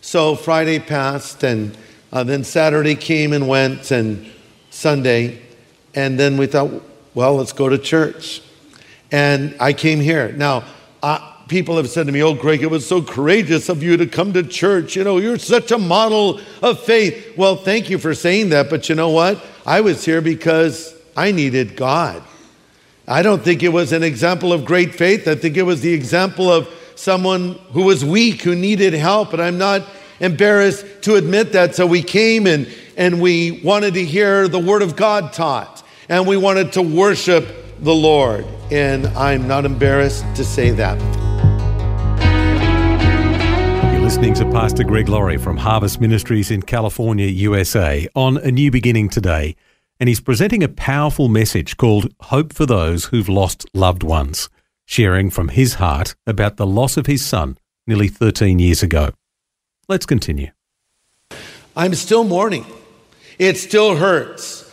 So 0.00 0.34
Friday 0.34 0.78
passed, 0.78 1.44
and 1.44 1.76
uh, 2.12 2.24
then 2.24 2.44
Saturday 2.44 2.94
came 2.94 3.34
and 3.34 3.46
went, 3.46 3.90
and 3.90 4.26
Sunday, 4.80 5.38
and 5.94 6.18
then 6.18 6.38
we 6.38 6.46
thought, 6.46 6.70
well, 7.14 7.36
let's 7.36 7.52
go 7.52 7.68
to 7.68 7.76
church. 7.76 8.40
And 9.12 9.54
I 9.60 9.74
came 9.74 10.00
here. 10.00 10.32
Now, 10.32 10.64
uh, 11.02 11.34
people 11.48 11.76
have 11.76 11.90
said 11.90 12.06
to 12.06 12.12
me, 12.12 12.22
Oh, 12.22 12.32
Greg, 12.32 12.62
it 12.62 12.70
was 12.70 12.88
so 12.88 13.02
courageous 13.02 13.68
of 13.68 13.82
you 13.82 13.98
to 13.98 14.06
come 14.06 14.32
to 14.32 14.42
church. 14.42 14.96
You 14.96 15.04
know, 15.04 15.18
you're 15.18 15.38
such 15.38 15.70
a 15.70 15.76
model 15.76 16.40
of 16.62 16.80
faith. 16.80 17.36
Well, 17.36 17.56
thank 17.56 17.90
you 17.90 17.98
for 17.98 18.14
saying 18.14 18.50
that. 18.50 18.70
But 18.70 18.88
you 18.88 18.94
know 18.94 19.10
what? 19.10 19.44
I 19.66 19.82
was 19.82 20.02
here 20.02 20.22
because 20.22 20.94
I 21.14 21.30
needed 21.30 21.76
God. 21.76 22.22
I 23.06 23.20
don't 23.20 23.42
think 23.42 23.62
it 23.62 23.70
was 23.74 23.92
an 23.92 24.02
example 24.02 24.50
of 24.50 24.64
great 24.64 24.94
faith. 24.94 25.28
I 25.28 25.34
think 25.34 25.58
it 25.58 25.64
was 25.64 25.82
the 25.82 25.92
example 25.92 26.50
of 26.50 26.68
someone 26.94 27.58
who 27.72 27.82
was 27.82 28.02
weak, 28.02 28.40
who 28.40 28.54
needed 28.54 28.94
help. 28.94 29.34
And 29.34 29.42
I'm 29.42 29.58
not 29.58 29.86
embarrassed 30.20 30.86
to 31.02 31.16
admit 31.16 31.52
that. 31.52 31.74
So 31.74 31.86
we 31.86 32.02
came 32.02 32.46
and 32.46 32.66
and 32.96 33.20
we 33.20 33.62
wanted 33.62 33.94
to 33.94 34.04
hear 34.04 34.48
the 34.48 34.58
Word 34.58 34.82
of 34.82 34.96
God 34.96 35.32
taught, 35.32 35.82
and 36.08 36.26
we 36.26 36.36
wanted 36.36 36.72
to 36.74 36.82
worship 36.82 37.46
the 37.80 37.94
Lord. 37.94 38.44
And 38.70 39.06
I'm 39.08 39.48
not 39.48 39.64
embarrassed 39.64 40.24
to 40.36 40.44
say 40.44 40.70
that 40.70 40.98
You're 43.92 44.02
listening 44.02 44.34
to 44.34 44.44
Pastor 44.50 44.84
Greg 44.84 45.08
Laurie 45.08 45.38
from 45.38 45.56
Harvest 45.56 46.00
Ministries 46.00 46.50
in 46.50 46.62
California, 46.62 47.26
USA, 47.26 48.08
on 48.14 48.36
A 48.38 48.50
New 48.50 48.70
Beginning 48.70 49.08
today. 49.08 49.56
And 49.98 50.08
he's 50.08 50.20
presenting 50.20 50.62
a 50.62 50.68
powerful 50.68 51.28
message 51.28 51.76
called 51.76 52.12
Hope 52.22 52.54
for 52.54 52.64
Those 52.64 53.06
Who've 53.06 53.28
Lost 53.28 53.66
Loved 53.74 54.02
Ones, 54.02 54.48
sharing 54.86 55.30
from 55.30 55.48
his 55.48 55.74
heart 55.74 56.14
about 56.26 56.56
the 56.56 56.66
loss 56.66 56.96
of 56.96 57.06
his 57.06 57.24
son 57.24 57.58
nearly 57.86 58.08
13 58.08 58.58
years 58.58 58.82
ago. 58.82 59.10
Let's 59.88 60.06
continue. 60.06 60.50
I'm 61.76 61.94
still 61.94 62.24
mourning. 62.24 62.64
It 63.40 63.56
still 63.56 63.96
hurts. 63.96 64.70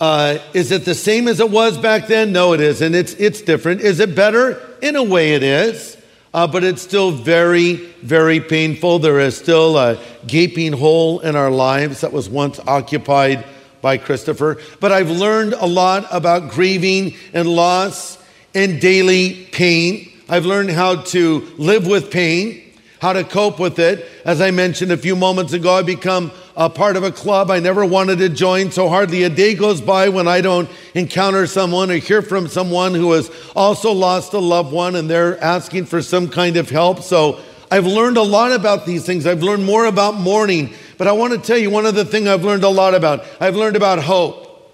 Uh, 0.00 0.38
is 0.52 0.70
it 0.70 0.84
the 0.84 0.94
same 0.94 1.26
as 1.26 1.40
it 1.40 1.50
was 1.50 1.76
back 1.76 2.06
then? 2.06 2.30
No, 2.30 2.52
it 2.52 2.60
isn't. 2.60 2.94
It's, 2.94 3.14
it's 3.14 3.40
different. 3.40 3.80
Is 3.80 3.98
it 3.98 4.14
better? 4.14 4.60
In 4.80 4.94
a 4.94 5.02
way, 5.02 5.34
it 5.34 5.42
is 5.42 5.96
uh, 6.34 6.48
but 6.48 6.64
it's 6.64 6.82
still 6.82 7.12
very, 7.12 7.76
very 8.02 8.40
painful. 8.40 8.98
There 8.98 9.20
is 9.20 9.36
still 9.36 9.78
a 9.78 9.98
gaping 10.26 10.72
hole 10.72 11.20
in 11.20 11.36
our 11.36 11.50
lives 11.50 12.00
that 12.00 12.12
was 12.12 12.28
once 12.28 12.58
occupied 12.66 13.44
by 13.80 13.98
Christopher. 13.98 14.58
But 14.80 14.90
I've 14.90 15.10
learned 15.10 15.52
a 15.52 15.66
lot 15.66 16.06
about 16.10 16.50
grieving 16.50 17.14
and 17.32 17.48
loss 17.48 18.18
and 18.52 18.80
daily 18.80 19.46
pain. 19.52 20.10
I've 20.28 20.44
learned 20.44 20.70
how 20.70 21.02
to 21.02 21.48
live 21.56 21.86
with 21.86 22.10
pain 22.10 22.64
how 23.04 23.12
to 23.12 23.22
cope 23.22 23.58
with 23.58 23.78
it. 23.78 24.08
As 24.24 24.40
I 24.40 24.50
mentioned 24.50 24.90
a 24.90 24.96
few 24.96 25.14
moments 25.14 25.52
ago, 25.52 25.76
I 25.76 25.82
become 25.82 26.32
a 26.56 26.70
part 26.70 26.96
of 26.96 27.02
a 27.02 27.10
club 27.10 27.50
I 27.50 27.58
never 27.58 27.84
wanted 27.84 28.18
to 28.18 28.28
join, 28.28 28.70
so 28.70 28.88
hardly 28.88 29.24
a 29.24 29.30
day 29.30 29.54
goes 29.54 29.80
by 29.80 30.08
when 30.08 30.28
I 30.28 30.40
don't 30.40 30.70
encounter 30.94 31.46
someone 31.46 31.90
or 31.90 31.96
hear 31.96 32.22
from 32.22 32.46
someone 32.46 32.94
who 32.94 33.12
has 33.12 33.30
also 33.56 33.90
lost 33.92 34.32
a 34.34 34.38
loved 34.38 34.72
one 34.72 34.94
and 34.94 35.10
they're 35.10 35.42
asking 35.42 35.86
for 35.86 36.00
some 36.00 36.28
kind 36.28 36.56
of 36.56 36.70
help. 36.70 37.02
So 37.02 37.40
I've 37.70 37.86
learned 37.86 38.18
a 38.18 38.22
lot 38.22 38.52
about 38.52 38.86
these 38.86 39.04
things. 39.04 39.26
I've 39.26 39.42
learned 39.42 39.64
more 39.64 39.86
about 39.86 40.14
mourning, 40.14 40.72
but 40.96 41.08
I 41.08 41.12
want 41.12 41.32
to 41.32 41.40
tell 41.40 41.58
you 41.58 41.70
one 41.70 41.86
other 41.86 42.04
thing 42.04 42.28
I've 42.28 42.44
learned 42.44 42.62
a 42.62 42.68
lot 42.68 42.94
about. 42.94 43.24
I've 43.40 43.56
learned 43.56 43.74
about 43.74 43.98
hope, 43.98 44.72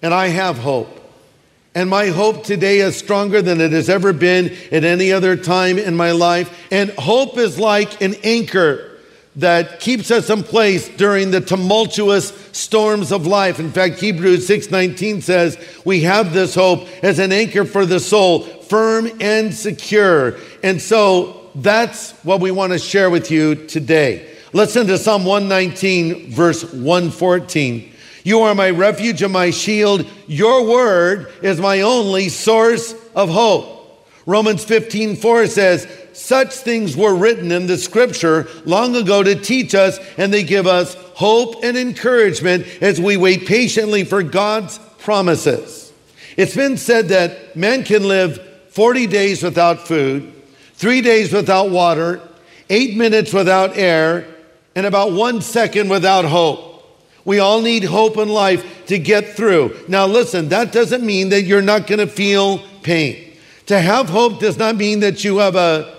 and 0.00 0.14
I 0.14 0.28
have 0.28 0.56
hope. 0.56 0.88
And 1.74 1.90
my 1.90 2.06
hope 2.06 2.44
today 2.44 2.78
is 2.78 2.96
stronger 2.96 3.42
than 3.42 3.60
it 3.60 3.72
has 3.72 3.90
ever 3.90 4.14
been 4.14 4.56
at 4.72 4.82
any 4.82 5.12
other 5.12 5.36
time 5.36 5.78
in 5.78 5.94
my 5.94 6.12
life. 6.12 6.66
And 6.72 6.90
hope 6.92 7.36
is 7.36 7.58
like 7.58 8.00
an 8.00 8.14
anchor 8.24 8.87
that 9.38 9.78
keeps 9.78 10.10
us 10.10 10.30
in 10.30 10.42
place 10.42 10.88
during 10.88 11.30
the 11.30 11.40
tumultuous 11.40 12.32
storms 12.52 13.12
of 13.12 13.26
life. 13.26 13.60
In 13.60 13.70
fact, 13.70 14.00
Hebrews 14.00 14.46
6:19 14.46 15.22
says, 15.22 15.56
"We 15.84 16.00
have 16.00 16.34
this 16.34 16.54
hope 16.54 16.86
as 17.02 17.20
an 17.20 17.32
anchor 17.32 17.64
for 17.64 17.86
the 17.86 18.00
soul, 18.00 18.40
firm 18.68 19.10
and 19.20 19.54
secure." 19.54 20.34
And 20.62 20.82
so 20.82 21.36
that's 21.54 22.14
what 22.24 22.40
we 22.40 22.50
want 22.50 22.72
to 22.72 22.78
share 22.78 23.10
with 23.10 23.30
you 23.30 23.54
today. 23.54 24.22
Listen 24.52 24.86
to 24.88 24.98
Psalm 24.98 25.24
119 25.24 26.32
verse 26.32 26.64
114. 26.64 27.84
You 28.24 28.40
are 28.40 28.56
my 28.56 28.70
refuge 28.70 29.22
and 29.22 29.32
my 29.32 29.50
shield. 29.50 30.04
Your 30.26 30.64
word 30.64 31.28
is 31.42 31.60
my 31.60 31.82
only 31.82 32.28
source 32.28 32.92
of 33.14 33.28
hope. 33.28 33.76
Romans 34.26 34.64
15, 34.64 35.16
4 35.16 35.46
says, 35.46 35.86
Such 36.18 36.52
things 36.52 36.96
were 36.96 37.14
written 37.14 37.52
in 37.52 37.68
the 37.68 37.78
scripture 37.78 38.48
long 38.64 38.96
ago 38.96 39.22
to 39.22 39.36
teach 39.36 39.72
us, 39.72 40.00
and 40.16 40.34
they 40.34 40.42
give 40.42 40.66
us 40.66 40.94
hope 41.14 41.62
and 41.62 41.76
encouragement 41.78 42.66
as 42.80 43.00
we 43.00 43.16
wait 43.16 43.46
patiently 43.46 44.02
for 44.02 44.24
God's 44.24 44.78
promises. 44.98 45.92
It's 46.36 46.56
been 46.56 46.76
said 46.76 47.08
that 47.08 47.54
man 47.54 47.84
can 47.84 48.02
live 48.02 48.44
40 48.70 49.06
days 49.06 49.44
without 49.44 49.86
food, 49.86 50.32
three 50.74 51.02
days 51.02 51.32
without 51.32 51.70
water, 51.70 52.20
eight 52.68 52.96
minutes 52.96 53.32
without 53.32 53.78
air, 53.78 54.26
and 54.74 54.86
about 54.86 55.12
one 55.12 55.40
second 55.40 55.88
without 55.88 56.24
hope. 56.24 56.84
We 57.24 57.38
all 57.38 57.60
need 57.60 57.84
hope 57.84 58.16
in 58.16 58.28
life 58.28 58.86
to 58.86 58.98
get 58.98 59.36
through. 59.36 59.76
Now, 59.86 60.06
listen, 60.06 60.48
that 60.48 60.72
doesn't 60.72 61.06
mean 61.06 61.28
that 61.28 61.42
you're 61.42 61.62
not 61.62 61.86
going 61.86 62.00
to 62.00 62.08
feel 62.08 62.58
pain. 62.82 63.36
To 63.66 63.80
have 63.80 64.08
hope 64.08 64.40
does 64.40 64.58
not 64.58 64.74
mean 64.74 65.00
that 65.00 65.22
you 65.22 65.38
have 65.38 65.54
a 65.54 65.97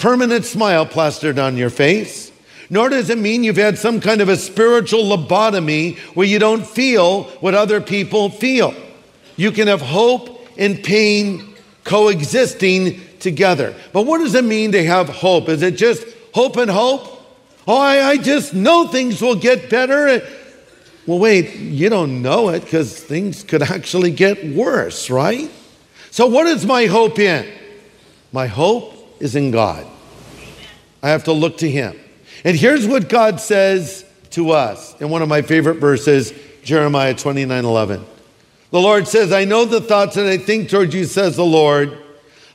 permanent 0.00 0.44
smile 0.44 0.86
plastered 0.86 1.38
on 1.38 1.56
your 1.56 1.70
face, 1.70 2.32
nor 2.70 2.88
does 2.88 3.10
it 3.10 3.18
mean 3.18 3.44
you've 3.44 3.56
had 3.56 3.78
some 3.78 4.00
kind 4.00 4.20
of 4.20 4.28
a 4.28 4.36
spiritual 4.36 5.04
lobotomy 5.04 5.98
where 6.14 6.26
you 6.26 6.38
don't 6.38 6.66
feel 6.66 7.24
what 7.40 7.54
other 7.54 7.80
people 7.80 8.30
feel. 8.30 8.74
You 9.36 9.52
can 9.52 9.68
have 9.68 9.80
hope 9.80 10.46
and 10.56 10.82
pain 10.82 11.54
coexisting 11.84 13.00
together. 13.18 13.74
But 13.92 14.06
what 14.06 14.18
does 14.18 14.34
it 14.34 14.44
mean 14.44 14.72
to 14.72 14.84
have 14.84 15.08
hope? 15.08 15.48
Is 15.48 15.62
it 15.62 15.76
just 15.76 16.06
hope 16.32 16.56
and 16.56 16.70
hope? 16.70 17.06
Oh, 17.66 17.78
I, 17.78 18.10
I 18.10 18.16
just 18.16 18.54
know 18.54 18.86
things 18.86 19.20
will 19.20 19.36
get 19.36 19.68
better. 19.68 20.26
Well, 21.06 21.18
wait, 21.18 21.56
you 21.56 21.88
don't 21.88 22.22
know 22.22 22.50
it 22.50 22.60
because 22.60 22.98
things 22.98 23.42
could 23.42 23.62
actually 23.62 24.10
get 24.10 24.44
worse, 24.44 25.10
right? 25.10 25.50
So, 26.10 26.26
what 26.26 26.46
is 26.46 26.66
my 26.66 26.86
hope 26.86 27.18
in? 27.18 27.50
My 28.32 28.46
hope 28.46 28.99
is 29.20 29.36
in 29.36 29.50
God. 29.50 29.86
I 31.02 31.10
have 31.10 31.24
to 31.24 31.32
look 31.32 31.58
to 31.58 31.70
Him. 31.70 31.98
And 32.44 32.56
here's 32.56 32.86
what 32.86 33.08
God 33.08 33.40
says 33.40 34.04
to 34.30 34.50
us 34.50 34.98
in 35.00 35.10
one 35.10 35.22
of 35.22 35.28
my 35.28 35.42
favorite 35.42 35.78
verses, 35.78 36.32
Jeremiah 36.62 37.14
29 37.14 37.64
11. 37.64 38.04
The 38.70 38.80
Lord 38.80 39.08
says, 39.08 39.32
I 39.32 39.44
know 39.44 39.64
the 39.64 39.80
thoughts 39.80 40.14
that 40.14 40.26
I 40.26 40.38
think 40.38 40.68
toward 40.68 40.94
you, 40.94 41.04
says 41.04 41.36
the 41.36 41.44
Lord, 41.44 41.98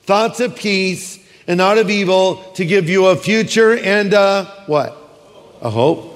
thoughts 0.03 0.39
of 0.39 0.55
peace 0.55 1.19
and 1.47 1.57
not 1.57 1.77
of 1.77 1.89
evil, 1.89 2.37
to 2.53 2.65
give 2.65 2.89
you 2.89 3.07
a 3.07 3.15
future 3.15 3.77
and 3.77 4.13
a 4.13 4.45
what? 4.65 4.97
A 5.61 5.69
hope. 5.69 6.13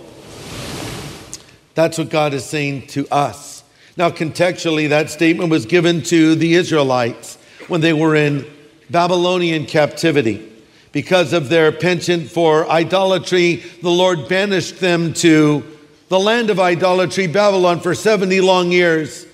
That's 1.76 1.98
what 1.98 2.10
God 2.10 2.34
is 2.34 2.46
saying 2.46 2.88
to 2.88 3.08
us. 3.10 3.64
Now, 3.98 4.10
contextually, 4.10 4.90
that 4.90 5.10
statement 5.10 5.50
was 5.50 5.66
given 5.66 6.02
to 6.04 6.36
the 6.36 6.54
Israelites 6.54 7.38
when 7.68 7.82
they 7.82 7.94
were 7.94 8.16
in 8.16 8.46
Babylonian 8.90 9.66
captivity. 9.66 10.46
Because 10.92 11.34
of 11.34 11.50
their 11.50 11.72
penchant 11.72 12.32
for 12.32 12.70
idolatry, 12.70 13.58
the 13.82 13.92
Lord 13.92 14.28
banished 14.28 14.80
them 14.80 15.14
to 15.16 15.64
the 16.08 16.20
land 16.20 16.50
of 16.50 16.60
idolatry, 16.60 17.28
Babylon, 17.28 17.80
for 17.80 17.94
70 17.94 18.42
long 18.42 18.72
years. 18.72 19.28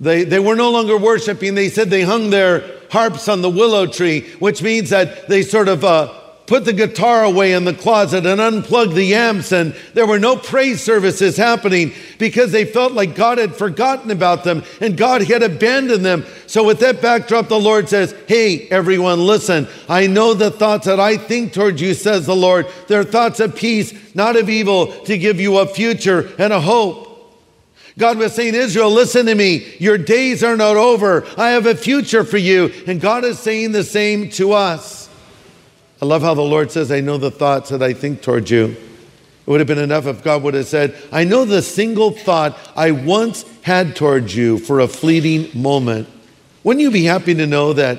They, 0.00 0.24
they 0.24 0.38
were 0.38 0.56
no 0.56 0.70
longer 0.70 0.96
worshiping. 0.96 1.54
They 1.54 1.68
said 1.68 1.90
they 1.90 2.02
hung 2.02 2.30
their 2.30 2.64
harps 2.90 3.28
on 3.28 3.42
the 3.42 3.50
willow 3.50 3.86
tree, 3.86 4.22
which 4.38 4.62
means 4.62 4.90
that 4.90 5.28
they 5.28 5.42
sort 5.42 5.68
of 5.68 5.84
uh, 5.84 6.12
put 6.46 6.64
the 6.64 6.72
guitar 6.72 7.24
away 7.24 7.52
in 7.52 7.64
the 7.64 7.74
closet 7.74 8.24
and 8.24 8.40
unplugged 8.40 8.94
the 8.94 9.14
amps, 9.14 9.52
and 9.52 9.74
there 9.94 10.06
were 10.06 10.18
no 10.18 10.36
praise 10.36 10.82
services 10.82 11.36
happening 11.36 11.92
because 12.18 12.52
they 12.52 12.64
felt 12.64 12.92
like 12.92 13.14
God 13.14 13.38
had 13.38 13.54
forgotten 13.54 14.10
about 14.10 14.44
them 14.44 14.62
and 14.80 14.96
God 14.96 15.22
had 15.22 15.42
abandoned 15.42 16.04
them. 16.04 16.24
So, 16.46 16.64
with 16.64 16.80
that 16.80 17.02
backdrop, 17.02 17.48
the 17.48 17.58
Lord 17.58 17.88
says, 17.88 18.14
Hey, 18.28 18.68
everyone, 18.68 19.26
listen. 19.26 19.68
I 19.88 20.06
know 20.06 20.34
the 20.34 20.50
thoughts 20.50 20.86
that 20.86 21.00
I 21.00 21.16
think 21.16 21.52
towards 21.52 21.80
you, 21.80 21.94
says 21.94 22.26
the 22.26 22.36
Lord. 22.36 22.66
They're 22.88 23.04
thoughts 23.04 23.40
of 23.40 23.56
peace, 23.56 23.92
not 24.14 24.36
of 24.36 24.48
evil, 24.48 24.88
to 25.04 25.18
give 25.18 25.40
you 25.40 25.58
a 25.58 25.66
future 25.66 26.30
and 26.38 26.52
a 26.52 26.60
hope. 26.60 27.04
God 27.98 28.18
was 28.18 28.34
saying, 28.34 28.54
Israel, 28.54 28.90
listen 28.90 29.26
to 29.26 29.34
me. 29.34 29.74
Your 29.78 29.96
days 29.96 30.44
are 30.44 30.56
not 30.56 30.76
over. 30.76 31.26
I 31.38 31.50
have 31.50 31.64
a 31.64 31.74
future 31.74 32.24
for 32.24 32.36
you. 32.36 32.70
And 32.86 33.00
God 33.00 33.24
is 33.24 33.38
saying 33.38 33.72
the 33.72 33.84
same 33.84 34.28
to 34.32 34.52
us. 34.52 34.95
I 36.00 36.04
love 36.04 36.22
how 36.22 36.34
the 36.34 36.42
Lord 36.42 36.70
says, 36.70 36.92
I 36.92 37.00
know 37.00 37.16
the 37.16 37.30
thoughts 37.30 37.70
that 37.70 37.82
I 37.82 37.94
think 37.94 38.22
toward 38.22 38.50
you. 38.50 38.64
It 39.46 39.50
would 39.50 39.60
have 39.60 39.66
been 39.66 39.78
enough 39.78 40.06
if 40.06 40.22
God 40.22 40.42
would 40.42 40.54
have 40.54 40.66
said, 40.66 40.96
I 41.12 41.24
know 41.24 41.44
the 41.44 41.62
single 41.62 42.10
thought 42.10 42.58
I 42.74 42.90
once 42.90 43.44
had 43.62 43.96
towards 43.96 44.34
you 44.34 44.58
for 44.58 44.80
a 44.80 44.88
fleeting 44.88 45.60
moment. 45.60 46.08
Wouldn't 46.64 46.82
you 46.82 46.90
be 46.90 47.04
happy 47.04 47.34
to 47.34 47.46
know 47.46 47.72
that 47.72 47.98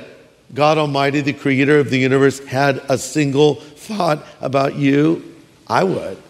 God 0.54 0.78
Almighty, 0.78 1.22
the 1.22 1.34
creator 1.34 1.80
of 1.80 1.90
the 1.90 1.98
universe, 1.98 2.40
had 2.46 2.82
a 2.90 2.98
single 2.98 3.56
thought 3.56 4.26
about 4.42 4.76
you? 4.76 5.36
I 5.68 5.84
would. 5.84 6.22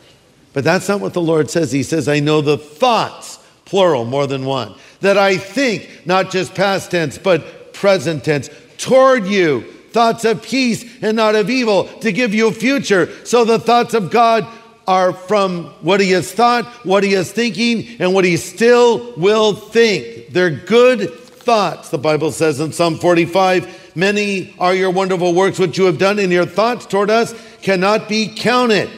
But 0.53 0.63
that's 0.63 0.87
not 0.87 1.01
what 1.01 1.13
the 1.13 1.21
Lord 1.21 1.49
says. 1.49 1.71
He 1.71 1.83
says, 1.83 2.07
I 2.07 2.19
know 2.19 2.41
the 2.41 2.57
thoughts, 2.57 3.39
plural, 3.65 4.05
more 4.05 4.27
than 4.27 4.45
one, 4.45 4.75
that 5.01 5.17
I 5.17 5.37
think, 5.37 6.05
not 6.05 6.31
just 6.31 6.55
past 6.55 6.91
tense, 6.91 7.17
but 7.17 7.73
present 7.73 8.23
tense, 8.23 8.49
toward 8.77 9.25
you 9.25 9.65
thoughts 9.97 10.25
of 10.25 10.43
peace 10.43 10.85
and 11.01 11.17
not 11.17 11.33
of 11.33 11.49
evil, 11.49 11.85
to 12.01 12.11
give 12.11 12.31
you 12.31 12.49
a 12.49 12.51
future. 12.51 13.09
So 13.25 13.45
the 13.45 13.57
thoughts 13.57 13.95
of 13.95 14.11
God 14.11 14.47
are 14.85 15.11
from 15.11 15.65
what 15.81 15.99
he 15.99 16.11
has 16.11 16.31
thought, 16.31 16.65
what 16.85 17.03
he 17.03 17.15
is 17.15 17.31
thinking, 17.31 17.99
and 17.99 18.13
what 18.13 18.23
he 18.23 18.37
still 18.37 19.15
will 19.17 19.53
think. 19.53 20.27
They're 20.29 20.51
good 20.51 21.11
thoughts, 21.11 21.89
the 21.89 21.97
Bible 21.97 22.31
says 22.31 22.59
in 22.59 22.73
Psalm 22.73 22.99
45. 22.99 23.95
Many 23.95 24.53
are 24.59 24.75
your 24.75 24.91
wonderful 24.91 25.33
works 25.33 25.57
which 25.57 25.79
you 25.79 25.85
have 25.85 25.97
done, 25.97 26.19
and 26.19 26.31
your 26.31 26.45
thoughts 26.45 26.85
toward 26.85 27.09
us 27.09 27.33
cannot 27.63 28.07
be 28.07 28.31
counted. 28.35 28.91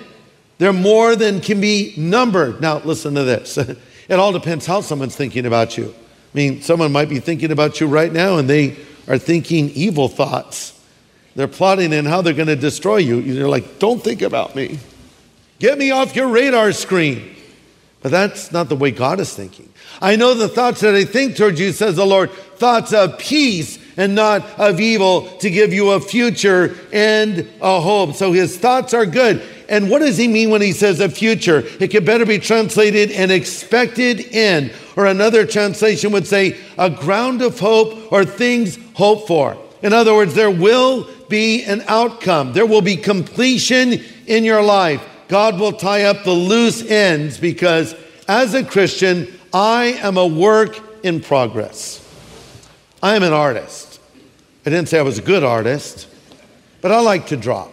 They're 0.58 0.74
more 0.74 1.16
than 1.16 1.40
can 1.40 1.62
be 1.62 1.94
numbered. 1.96 2.60
Now, 2.60 2.80
listen 2.80 3.16
to 3.16 3.24
this. 3.24 3.58
it 4.10 4.20
all 4.20 4.34
depends 4.34 4.66
how 4.66 4.82
someone's 4.82 5.16
thinking 5.16 5.46
about 5.46 5.78
you. 5.78 5.96
I 5.96 6.34
mean, 6.34 6.62
someone 6.62 6.92
might 6.92 7.08
be 7.08 7.22
thinking 7.22 7.54
about 7.54 7.80
you 7.80 7.88
right 7.88 8.12
now, 8.12 8.38
and 8.38 8.50
they 8.50 8.76
are 9.08 9.18
thinking 9.18 9.70
evil 9.70 10.10
thoughts. 10.10 10.76
They're 11.40 11.48
plotting 11.48 11.94
and 11.94 12.06
how 12.06 12.22
they're 12.22 12.34
going 12.34 12.50
to 12.50 12.58
destroy 12.58 12.98
you. 12.98 13.20
You're 13.20 13.48
like, 13.48 13.80
don't 13.80 14.04
think 14.04 14.22
about 14.22 14.58
me. 14.58 14.78
Get 15.58 15.78
me 15.78 15.90
off 15.90 16.14
your 16.14 16.28
radar 16.28 16.74
screen. 16.74 17.34
But 18.02 18.12
that's 18.12 18.52
not 18.52 18.68
the 18.68 18.76
way 18.76 18.92
God 18.92 19.22
is 19.22 19.34
thinking. 19.34 19.72
I 20.02 20.18
know 20.18 20.34
the 20.34 20.50
thoughts 20.50 20.82
that 20.82 20.96
I 20.96 21.06
think 21.06 21.38
towards 21.38 21.58
you, 21.58 21.72
says 21.72 21.96
the 21.96 22.06
Lord, 22.06 22.30
thoughts 22.30 22.92
of 22.92 23.18
peace 23.20 23.80
and 23.96 24.16
not 24.16 24.46
of 24.60 24.82
evil 24.82 25.30
to 25.38 25.50
give 25.50 25.72
you 25.72 25.92
a 25.92 26.02
future 26.02 26.76
and 26.92 27.50
a 27.62 27.80
hope. 27.80 28.16
So 28.16 28.34
his 28.34 28.58
thoughts 28.58 28.94
are 28.94 29.06
good. 29.06 29.42
And 29.70 29.90
what 29.90 30.00
does 30.00 30.18
he 30.18 30.28
mean 30.28 30.50
when 30.50 30.62
he 30.62 30.74
says 30.74 31.00
a 31.00 31.08
future? 31.08 31.64
It 31.80 31.88
could 31.88 32.04
better 32.04 32.26
be 32.26 32.40
translated 32.40 33.12
an 33.12 33.32
expected 33.32 34.26
end, 34.34 34.74
or 34.98 35.06
another 35.06 35.46
translation 35.46 36.12
would 36.12 36.28
say 36.28 36.58
a 36.78 36.90
ground 36.90 37.42
of 37.42 37.62
hope 37.62 38.12
or 38.12 38.26
things 38.26 38.78
hoped 38.96 39.30
for. 39.30 39.58
In 39.82 39.94
other 39.94 40.14
words, 40.14 40.34
there 40.34 40.52
will 40.52 41.08
be 41.30 41.64
an 41.64 41.84
outcome, 41.88 42.54
there 42.54 42.66
will 42.66 42.82
be 42.82 42.98
completion 42.98 44.04
in 44.28 44.44
your 44.44 44.62
life. 44.62 45.06
God 45.28 45.60
will 45.60 45.74
tie 45.74 46.04
up 46.04 46.24
the 46.24 46.32
loose 46.32 46.84
ends 46.84 47.38
because 47.38 47.96
as 48.28 48.54
a 48.54 48.64
Christian, 48.64 49.28
I 49.54 49.98
am 50.02 50.18
a 50.18 50.26
work 50.26 50.80
in 51.04 51.22
progress. 51.22 52.06
I 53.02 53.16
am 53.16 53.24
an 53.24 53.34
artist. 53.34 54.00
I 54.66 54.70
didn't 54.70 54.90
say 54.90 55.00
I 55.00 55.04
was 55.04 55.18
a 55.18 55.24
good 55.24 55.44
artist, 55.44 56.08
but 56.82 56.92
I 56.92 57.00
like 57.00 57.28
to 57.28 57.38
draw. 57.38 57.70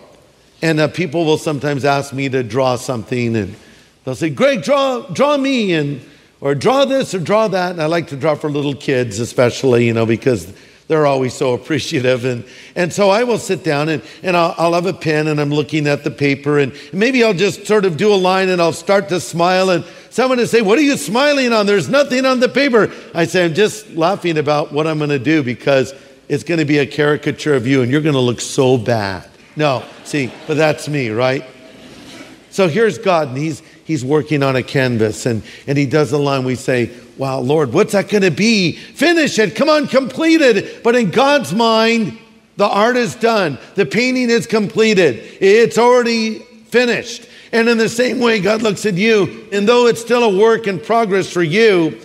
And 0.62 0.80
uh, 0.80 0.88
people 0.88 1.24
will 1.24 1.38
sometimes 1.38 1.84
ask 1.84 2.12
me 2.12 2.28
to 2.28 2.42
draw 2.42 2.76
something, 2.76 3.36
and 3.36 3.56
they'll 4.04 4.14
say, 4.14 4.30
Greg, 4.30 4.62
draw, 4.62 5.02
draw 5.08 5.36
me, 5.36 5.74
and, 5.74 6.00
or 6.40 6.54
draw 6.54 6.84
this 6.84 7.14
or 7.14 7.18
draw 7.18 7.48
that. 7.48 7.72
And 7.72 7.82
I 7.82 7.86
like 7.86 8.08
to 8.08 8.16
draw 8.16 8.34
for 8.34 8.50
little 8.50 8.74
kids, 8.74 9.18
especially, 9.18 9.86
you 9.86 9.92
know, 9.92 10.06
because 10.06 10.52
they're 10.88 11.06
always 11.06 11.34
so 11.34 11.54
appreciative. 11.54 12.24
And, 12.24 12.44
and 12.74 12.92
so 12.92 13.10
I 13.10 13.24
will 13.24 13.38
sit 13.38 13.64
down 13.64 13.88
and, 13.88 14.02
and 14.22 14.36
I'll, 14.36 14.54
I'll 14.56 14.74
have 14.74 14.86
a 14.86 14.92
pen 14.92 15.26
and 15.26 15.40
I'm 15.40 15.50
looking 15.50 15.86
at 15.86 16.04
the 16.04 16.10
paper, 16.10 16.58
and 16.58 16.72
maybe 16.92 17.24
I'll 17.24 17.34
just 17.34 17.66
sort 17.66 17.84
of 17.84 17.96
do 17.96 18.12
a 18.12 18.16
line 18.16 18.48
and 18.48 18.60
I'll 18.60 18.72
start 18.72 19.08
to 19.08 19.20
smile, 19.20 19.70
and 19.70 19.84
someone 20.10 20.38
will 20.38 20.46
say, 20.46 20.62
What 20.62 20.78
are 20.78 20.82
you 20.82 20.96
smiling 20.96 21.52
on? 21.52 21.66
There's 21.66 21.88
nothing 21.88 22.24
on 22.24 22.40
the 22.40 22.48
paper. 22.48 22.92
I 23.14 23.24
say, 23.24 23.44
I'm 23.44 23.54
just 23.54 23.90
laughing 23.90 24.38
about 24.38 24.72
what 24.72 24.86
I'm 24.86 24.98
going 24.98 25.10
to 25.10 25.18
do 25.18 25.42
because 25.42 25.92
it's 26.28 26.44
going 26.44 26.58
to 26.58 26.64
be 26.64 26.78
a 26.78 26.86
caricature 26.86 27.54
of 27.54 27.66
you, 27.66 27.82
and 27.82 27.90
you're 27.90 28.02
going 28.02 28.14
to 28.14 28.20
look 28.20 28.40
so 28.40 28.78
bad. 28.78 29.28
No, 29.56 29.84
see, 30.04 30.30
but 30.46 30.56
that's 30.56 30.88
me, 30.88 31.08
right? 31.08 31.44
So 32.50 32.68
here's 32.68 32.98
God, 32.98 33.28
and 33.28 33.36
He's 33.36 33.62
He's 33.86 34.04
working 34.04 34.42
on 34.42 34.56
a 34.56 34.64
canvas, 34.64 35.26
and, 35.26 35.44
and 35.68 35.78
He 35.78 35.86
does 35.86 36.10
a 36.10 36.18
line. 36.18 36.44
We 36.44 36.56
say, 36.56 36.90
Wow, 37.16 37.38
Lord, 37.38 37.72
what's 37.72 37.92
that 37.92 38.08
going 38.08 38.24
to 38.24 38.32
be? 38.32 38.72
Finish 38.72 39.38
it. 39.38 39.54
Come 39.54 39.68
on, 39.68 39.86
complete 39.86 40.40
it. 40.40 40.82
But 40.82 40.96
in 40.96 41.10
God's 41.10 41.54
mind, 41.54 42.18
the 42.56 42.66
art 42.66 42.96
is 42.96 43.14
done. 43.14 43.58
The 43.76 43.86
painting 43.86 44.28
is 44.28 44.46
completed. 44.46 45.22
It's 45.40 45.78
already 45.78 46.40
finished. 46.40 47.28
And 47.52 47.68
in 47.68 47.78
the 47.78 47.88
same 47.88 48.18
way, 48.18 48.40
God 48.40 48.60
looks 48.60 48.84
at 48.86 48.94
you, 48.94 49.46
and 49.52 49.68
though 49.68 49.86
it's 49.86 50.00
still 50.00 50.24
a 50.24 50.36
work 50.36 50.66
in 50.66 50.80
progress 50.80 51.32
for 51.32 51.42
you, 51.42 51.98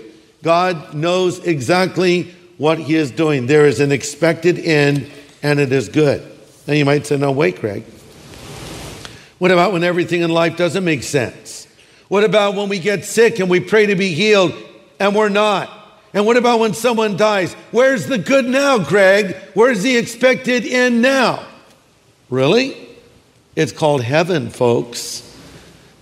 God 0.43 0.93
knows 0.93 1.39
exactly 1.39 2.31
what 2.57 2.77
He 2.77 2.95
is 2.95 3.09
doing. 3.09 3.47
There 3.47 3.65
is 3.65 3.79
an 3.79 3.91
expected 3.91 4.59
end, 4.59 5.09
and 5.41 5.59
it 5.59 5.71
is 5.71 5.89
good. 5.89 6.21
Now 6.67 6.73
you 6.73 6.85
might 6.85 7.07
say, 7.07 7.17
no, 7.17 7.31
wait, 7.31 7.59
Craig. 7.59 7.83
What 9.39 9.49
about 9.49 9.73
when 9.73 9.83
everything 9.83 10.21
in 10.21 10.29
life 10.29 10.57
doesn't 10.57 10.85
make 10.85 11.01
sense? 11.01 11.60
What 12.11 12.25
about 12.25 12.55
when 12.55 12.67
we 12.67 12.79
get 12.79 13.05
sick 13.05 13.39
and 13.39 13.49
we 13.49 13.61
pray 13.61 13.85
to 13.85 13.95
be 13.95 14.09
healed 14.09 14.53
and 14.99 15.15
we're 15.15 15.29
not? 15.29 15.71
And 16.13 16.25
what 16.25 16.35
about 16.35 16.59
when 16.59 16.73
someone 16.73 17.15
dies? 17.15 17.53
Where's 17.71 18.07
the 18.07 18.17
good 18.17 18.43
now, 18.43 18.79
Greg? 18.79 19.33
Where's 19.53 19.81
the 19.81 19.95
expected 19.95 20.65
end 20.65 21.01
now? 21.01 21.47
Really? 22.29 22.75
It's 23.55 23.71
called 23.71 24.03
heaven, 24.03 24.49
folks. 24.49 25.25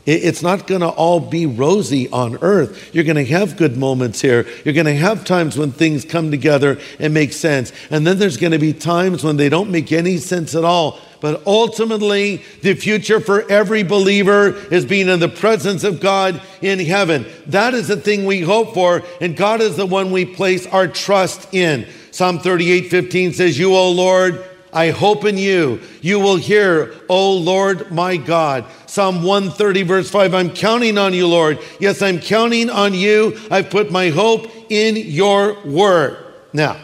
It's 0.07 0.41
not 0.41 0.65
going 0.65 0.81
to 0.81 0.89
all 0.89 1.19
be 1.19 1.45
rosy 1.45 2.09
on 2.09 2.39
earth. 2.41 2.89
You're 2.91 3.03
going 3.03 3.23
to 3.23 3.25
have 3.25 3.55
good 3.55 3.77
moments 3.77 4.19
here. 4.19 4.47
You're 4.65 4.73
going 4.73 4.87
to 4.87 4.95
have 4.95 5.25
times 5.25 5.59
when 5.59 5.71
things 5.71 6.05
come 6.05 6.31
together 6.31 6.79
and 6.97 7.13
make 7.13 7.33
sense. 7.33 7.71
And 7.91 8.07
then 8.07 8.17
there's 8.17 8.37
going 8.37 8.53
to 8.53 8.57
be 8.57 8.73
times 8.73 9.23
when 9.23 9.37
they 9.37 9.47
don't 9.47 9.69
make 9.69 9.91
any 9.91 10.17
sense 10.17 10.55
at 10.55 10.65
all. 10.65 10.99
But 11.21 11.45
ultimately, 11.45 12.37
the 12.61 12.75
future 12.75 13.19
for 13.19 13.49
every 13.51 13.83
believer 13.83 14.49
is 14.71 14.85
being 14.85 15.09
in 15.09 15.19
the 15.19 15.27
presence 15.27 15.83
of 15.83 15.99
God 15.99 16.41
in 16.61 16.79
heaven. 16.79 17.25
That 17.47 17.73
is 17.73 17.89
the 17.89 17.97
thing 17.97 18.25
we 18.25 18.41
hope 18.41 18.73
for, 18.73 19.03
and 19.19 19.35
God 19.35 19.61
is 19.61 19.75
the 19.75 19.85
one 19.85 20.11
we 20.11 20.25
place 20.25 20.65
our 20.67 20.87
trust 20.87 21.53
in. 21.53 21.87
Psalm 22.11 22.39
38 22.39 22.89
15 22.89 23.33
says, 23.33 23.59
You, 23.59 23.75
O 23.75 23.91
Lord, 23.91 24.43
I 24.71 24.91
hope 24.91 25.25
in 25.25 25.37
you. 25.37 25.81
You 26.01 26.19
will 26.19 26.35
hear, 26.35 26.93
O 27.09 27.33
Lord 27.33 27.91
my 27.91 28.17
God. 28.17 28.65
Psalm 28.85 29.23
130, 29.23 29.83
verse 29.83 30.09
5 30.09 30.33
I'm 30.33 30.51
counting 30.51 30.97
on 30.97 31.13
you, 31.13 31.27
Lord. 31.27 31.59
Yes, 31.79 32.01
I'm 32.01 32.19
counting 32.19 32.69
on 32.69 32.93
you. 32.93 33.39
I've 33.49 33.69
put 33.69 33.91
my 33.91 34.09
hope 34.09 34.47
in 34.69 34.95
your 34.95 35.59
word. 35.65 36.17
Now, 36.53 36.77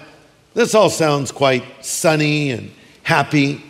this 0.54 0.74
all 0.74 0.90
sounds 0.90 1.32
quite 1.32 1.64
sunny 1.86 2.52
and 2.52 2.72
happy, 3.04 3.64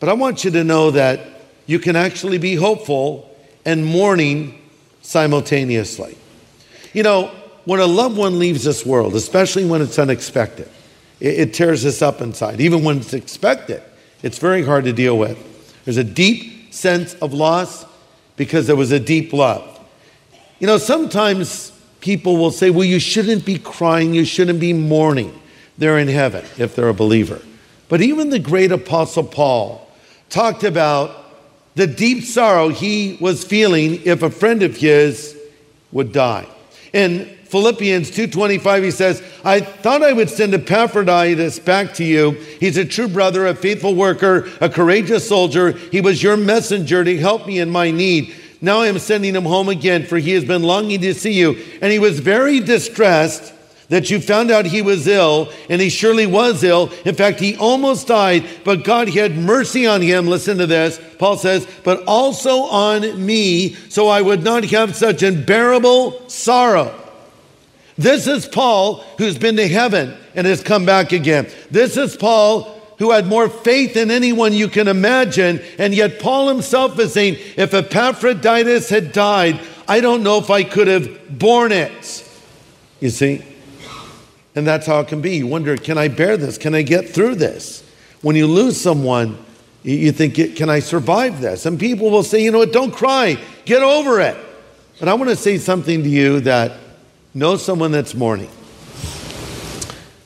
but 0.00 0.08
I 0.08 0.14
want 0.14 0.44
you 0.44 0.50
to 0.52 0.64
know 0.64 0.90
that 0.90 1.20
you 1.66 1.78
can 1.78 1.94
actually 1.94 2.38
be 2.38 2.56
hopeful 2.56 3.30
and 3.64 3.84
mourning 3.84 4.60
simultaneously. 5.02 6.16
You 6.92 7.02
know, 7.02 7.30
when 7.64 7.80
a 7.80 7.86
loved 7.86 8.16
one 8.16 8.38
leaves 8.38 8.64
this 8.64 8.84
world, 8.84 9.14
especially 9.14 9.64
when 9.64 9.82
it's 9.82 9.98
unexpected, 9.98 10.68
it, 11.20 11.52
tears 11.52 11.84
us 11.84 12.00
up 12.00 12.20
inside. 12.20 12.60
Even 12.60 12.82
when 12.82 12.98
it's 12.98 13.12
expected, 13.12 13.82
it's 14.22 14.38
very 14.38 14.64
hard 14.64 14.84
to 14.84 14.92
deal 14.92 15.18
with. 15.18 15.38
There's 15.84 15.98
a 15.98 16.04
deep 16.04 16.72
sense 16.72 17.14
of 17.14 17.34
loss 17.34 17.84
because 18.36 18.66
there 18.66 18.76
was 18.76 18.90
a 18.90 18.98
deep 18.98 19.32
love. 19.32 19.78
You 20.58 20.66
know, 20.66 20.78
sometimes 20.78 21.72
people 22.00 22.38
will 22.38 22.50
say, 22.50 22.70
well, 22.70 22.84
you 22.84 22.98
shouldn't 22.98 23.44
be 23.44 23.58
crying, 23.58 24.14
you 24.14 24.24
shouldn't 24.24 24.60
be 24.60 24.72
mourning. 24.72 25.38
They're 25.76 25.98
in 25.98 26.08
heaven 26.08 26.44
if 26.58 26.74
they're 26.74 26.88
a 26.88 26.94
believer. 26.94 27.40
But 27.88 28.00
even 28.00 28.30
the 28.30 28.38
great 28.38 28.72
apostle 28.72 29.24
Paul 29.24 29.86
talked 30.30 30.64
about 30.64 31.16
the 31.74 31.86
deep 31.86 32.24
sorrow 32.24 32.68
he 32.68 33.18
was 33.20 33.44
feeling 33.44 34.00
if 34.04 34.22
a 34.22 34.30
friend 34.30 34.62
of 34.62 34.76
his 34.76 35.36
would 35.92 36.12
die. 36.12 36.46
In 36.92 37.28
Philippians 37.44 38.10
2:25 38.10 38.84
he 38.84 38.90
says, 38.90 39.22
"I 39.44 39.60
thought 39.60 40.02
I 40.02 40.12
would 40.12 40.30
send 40.30 40.54
Epaphroditus 40.54 41.58
back 41.58 41.94
to 41.94 42.04
you. 42.04 42.36
He's 42.60 42.76
a 42.76 42.84
true 42.84 43.08
brother, 43.08 43.46
a 43.46 43.54
faithful 43.54 43.94
worker, 43.94 44.48
a 44.60 44.68
courageous 44.68 45.28
soldier. 45.28 45.74
He 45.90 46.00
was 46.00 46.22
your 46.22 46.36
messenger 46.36 47.02
to 47.02 47.18
help 47.18 47.46
me 47.46 47.58
in 47.58 47.70
my 47.70 47.90
need. 47.90 48.32
Now 48.60 48.82
I 48.82 48.86
am 48.86 48.98
sending 48.98 49.34
him 49.34 49.44
home 49.44 49.68
again, 49.68 50.06
for 50.06 50.18
he 50.18 50.32
has 50.32 50.44
been 50.44 50.62
longing 50.62 51.00
to 51.00 51.14
see 51.14 51.32
you." 51.32 51.56
And 51.82 51.90
he 51.90 51.98
was 51.98 52.20
very 52.20 52.60
distressed 52.60 53.52
that 53.90 54.08
you 54.08 54.20
found 54.20 54.50
out 54.50 54.66
he 54.66 54.82
was 54.82 55.06
ill, 55.06 55.52
and 55.68 55.80
he 55.80 55.90
surely 55.90 56.26
was 56.26 56.64
ill. 56.64 56.90
In 57.04 57.14
fact, 57.14 57.38
he 57.38 57.56
almost 57.56 58.06
died, 58.06 58.48
but 58.64 58.84
God 58.84 59.08
had 59.08 59.36
mercy 59.36 59.86
on 59.86 60.00
him. 60.00 60.26
Listen 60.26 60.58
to 60.58 60.66
this. 60.66 61.00
Paul 61.18 61.36
says, 61.36 61.66
but 61.84 62.02
also 62.06 62.62
on 62.62 63.24
me, 63.24 63.74
so 63.90 64.08
I 64.08 64.22
would 64.22 64.42
not 64.42 64.64
have 64.66 64.96
such 64.96 65.22
unbearable 65.22 66.28
sorrow. 66.30 66.94
This 67.98 68.26
is 68.26 68.46
Paul 68.46 69.04
who's 69.18 69.36
been 69.36 69.56
to 69.56 69.68
heaven 69.68 70.16
and 70.34 70.46
has 70.46 70.62
come 70.62 70.86
back 70.86 71.12
again. 71.12 71.48
This 71.70 71.96
is 71.96 72.16
Paul 72.16 72.80
who 72.98 73.10
had 73.10 73.26
more 73.26 73.48
faith 73.48 73.94
than 73.94 74.10
anyone 74.10 74.52
you 74.52 74.68
can 74.68 74.86
imagine. 74.86 75.60
And 75.78 75.94
yet, 75.94 76.20
Paul 76.20 76.48
himself 76.48 76.98
is 76.98 77.12
saying, 77.12 77.36
if 77.56 77.74
Epaphroditus 77.74 78.88
had 78.88 79.12
died, 79.12 79.58
I 79.88 80.00
don't 80.00 80.22
know 80.22 80.38
if 80.38 80.48
I 80.48 80.62
could 80.62 80.86
have 80.86 81.38
borne 81.38 81.72
it. 81.72 82.26
You 83.00 83.10
see? 83.10 83.42
And 84.54 84.66
that's 84.66 84.86
how 84.86 85.00
it 85.00 85.08
can 85.08 85.20
be. 85.20 85.36
You 85.36 85.46
wonder, 85.46 85.76
can 85.76 85.96
I 85.96 86.08
bear 86.08 86.36
this? 86.36 86.58
Can 86.58 86.74
I 86.74 86.82
get 86.82 87.08
through 87.08 87.36
this? 87.36 87.84
When 88.22 88.36
you 88.36 88.46
lose 88.46 88.80
someone, 88.80 89.38
you 89.82 90.12
think, 90.12 90.56
can 90.56 90.68
I 90.68 90.80
survive 90.80 91.40
this? 91.40 91.66
And 91.66 91.78
people 91.78 92.10
will 92.10 92.22
say, 92.22 92.42
you 92.42 92.50
know 92.50 92.58
what, 92.58 92.72
don't 92.72 92.92
cry, 92.92 93.38
get 93.64 93.82
over 93.82 94.20
it. 94.20 94.36
But 94.98 95.08
I 95.08 95.14
want 95.14 95.30
to 95.30 95.36
say 95.36 95.56
something 95.56 96.02
to 96.02 96.08
you 96.08 96.40
that 96.40 96.72
Know 97.32 97.56
someone 97.56 97.92
that's 97.92 98.14
mourning. 98.14 98.50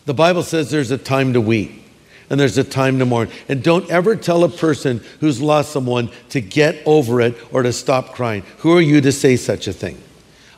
The 0.06 0.14
Bible 0.14 0.42
says 0.42 0.70
there's 0.70 0.90
a 0.90 0.98
time 0.98 1.34
to 1.34 1.40
weep 1.40 1.82
and 2.30 2.40
there's 2.40 2.56
a 2.56 2.64
time 2.64 2.98
to 2.98 3.04
mourn. 3.04 3.28
And 3.48 3.62
don't 3.62 3.88
ever 3.90 4.16
tell 4.16 4.44
a 4.44 4.48
person 4.48 5.02
who's 5.20 5.40
lost 5.40 5.70
someone 5.70 6.10
to 6.30 6.40
get 6.40 6.82
over 6.86 7.20
it 7.20 7.36
or 7.52 7.62
to 7.62 7.72
stop 7.72 8.14
crying. 8.14 8.42
Who 8.58 8.76
are 8.76 8.80
you 8.80 9.02
to 9.02 9.12
say 9.12 9.36
such 9.36 9.68
a 9.68 9.72
thing? 9.72 9.98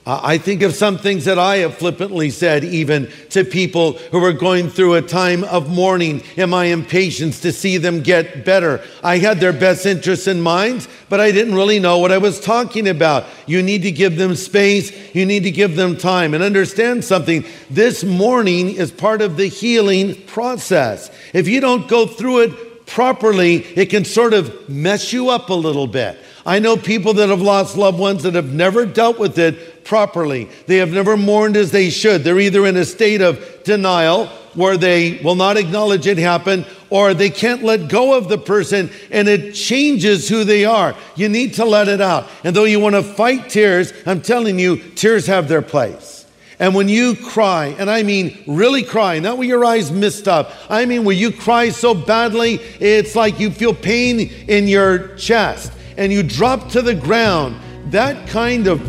I 0.09 0.39
think 0.39 0.63
of 0.63 0.73
some 0.73 0.99
things 0.99 1.25
that 1.25 1.37
I 1.37 1.57
have 1.59 1.79
flippantly 1.79 2.31
said, 2.31 2.63
even 2.63 3.11
to 3.31 3.45
people 3.45 3.95
who 3.95 4.25
are 4.25 4.33
going 4.33 4.71
through 4.71 4.95
a 4.95 5.03
time 5.03 5.43
of 5.43 5.69
mourning 5.69 6.23
in 6.37 6.49
my 6.49 6.67
impatience 6.67 7.41
to 7.41 7.51
see 7.53 7.77
them 7.77 8.03
get 8.03 8.45
better. 8.45 8.81
I 9.03 9.19
had 9.19 9.41
their 9.41 9.53
best 9.53 9.85
interests 9.85 10.29
in 10.29 10.41
mind, 10.41 10.87
but 11.09 11.19
I 11.19 11.33
didn't 11.33 11.57
really 11.57 11.81
know 11.81 11.99
what 11.99 12.13
I 12.13 12.19
was 12.19 12.39
talking 12.39 12.87
about. 12.87 13.25
You 13.47 13.65
need 13.65 13.83
to 13.83 13.91
give 13.91 14.17
them 14.17 14.37
space, 14.37 14.93
you 15.13 15.27
need 15.27 15.43
to 15.43 15.51
give 15.51 15.75
them 15.75 15.97
time, 15.97 16.35
and 16.35 16.43
understand 16.43 17.05
something. 17.05 17.45
This 17.69 18.05
mourning 18.05 18.77
is 18.77 18.93
part 18.93 19.23
of 19.23 19.37
the 19.37 19.49
healing 19.49 20.23
process. 20.27 21.11
If 21.35 21.49
you 21.49 21.61
don't 21.61 21.89
go 21.89 22.07
through 22.07 22.43
it 22.43 22.87
properly, 22.87 23.57
it 23.57 23.87
can 23.87 24.05
sort 24.05 24.35
of 24.35 24.69
mess 24.69 25.13
you 25.13 25.31
up 25.31 25.51
a 25.51 25.55
little 25.55 25.89
bit. 25.89 26.17
I 26.47 26.61
know 26.61 26.77
people 26.77 27.15
that 27.15 27.29
have 27.29 27.43
lost 27.43 27.77
loved 27.77 27.99
ones 27.99 28.23
that 28.23 28.35
have 28.35 28.53
never 28.53 28.87
dealt 28.87 29.19
with 29.19 29.37
it 29.37 29.76
properly. 29.87 30.49
They 30.67 30.77
have 30.79 30.93
never 30.93 31.17
mourned 31.17 31.57
as 31.57 31.71
they 31.71 31.91
should. 31.91 32.25
They're 32.25 32.39
either 32.39 32.67
in 32.67 32.77
a 32.77 32.85
state 32.85 33.23
of 33.23 33.63
denial 33.65 34.27
where 34.55 34.77
they 34.77 35.21
will 35.23 35.35
not 35.35 35.57
acknowledge 35.57 36.07
it 36.07 36.19
happened 36.19 36.67
or 36.91 37.15
they 37.15 37.31
can't 37.31 37.63
let 37.63 37.89
go 37.89 38.17
of 38.17 38.29
the 38.29 38.39
person 38.39 38.91
and 39.11 39.29
it 39.29 39.53
changes 39.53 40.29
who 40.29 40.45
they 40.45 40.65
are. 40.65 40.95
You 41.15 41.29
need 41.29 41.55
to 41.55 41.65
let 41.65 41.89
it 41.89 42.01
out. 42.01 42.29
And 42.43 42.55
though 42.55 42.65
you 42.65 42.81
want 42.81 42.95
to 42.95 43.03
fight 43.03 43.49
tears, 43.49 43.93
I'm 44.07 44.23
telling 44.23 44.59
you, 44.59 44.77
tears 44.77 45.27
have 45.27 45.49
their 45.49 45.63
place. 45.63 46.27
And 46.59 46.75
when 46.75 46.89
you 46.89 47.15
cry, 47.17 47.77
and 47.79 47.91
I 47.91 48.03
mean 48.03 48.43
really 48.47 48.83
cry, 48.83 49.19
not 49.19 49.37
when 49.37 49.49
your 49.49 49.65
eyes 49.65 49.93
mist 49.93 50.27
up, 50.27 50.53
I 50.71 50.87
mean 50.87 51.05
when 51.05 51.19
you 51.19 51.31
cry 51.31 51.69
so 51.69 51.93
badly, 51.93 52.55
it's 52.81 53.15
like 53.15 53.39
you 53.39 53.51
feel 53.51 53.75
pain 53.75 54.21
in 54.49 54.67
your 54.67 55.15
chest 55.17 55.73
and 55.99 56.11
you 56.11 56.23
drop 56.23 56.71
to 56.71 56.83
the 56.83 56.95
ground. 56.95 57.57
That 57.93 58.27
kind 58.29 58.67
of 58.69 58.81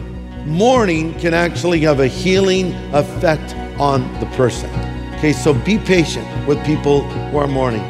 mourning 0.47 1.13
can 1.19 1.33
actually 1.33 1.81
have 1.81 1.99
a 1.99 2.07
healing 2.07 2.73
effect 2.93 3.53
on 3.79 4.01
the 4.19 4.25
person. 4.37 4.69
Okay, 5.15 5.33
so 5.33 5.53
be 5.53 5.77
patient 5.77 6.25
with 6.47 6.63
people 6.65 7.01
who 7.01 7.37
are 7.37 7.47
mourning. 7.47 7.81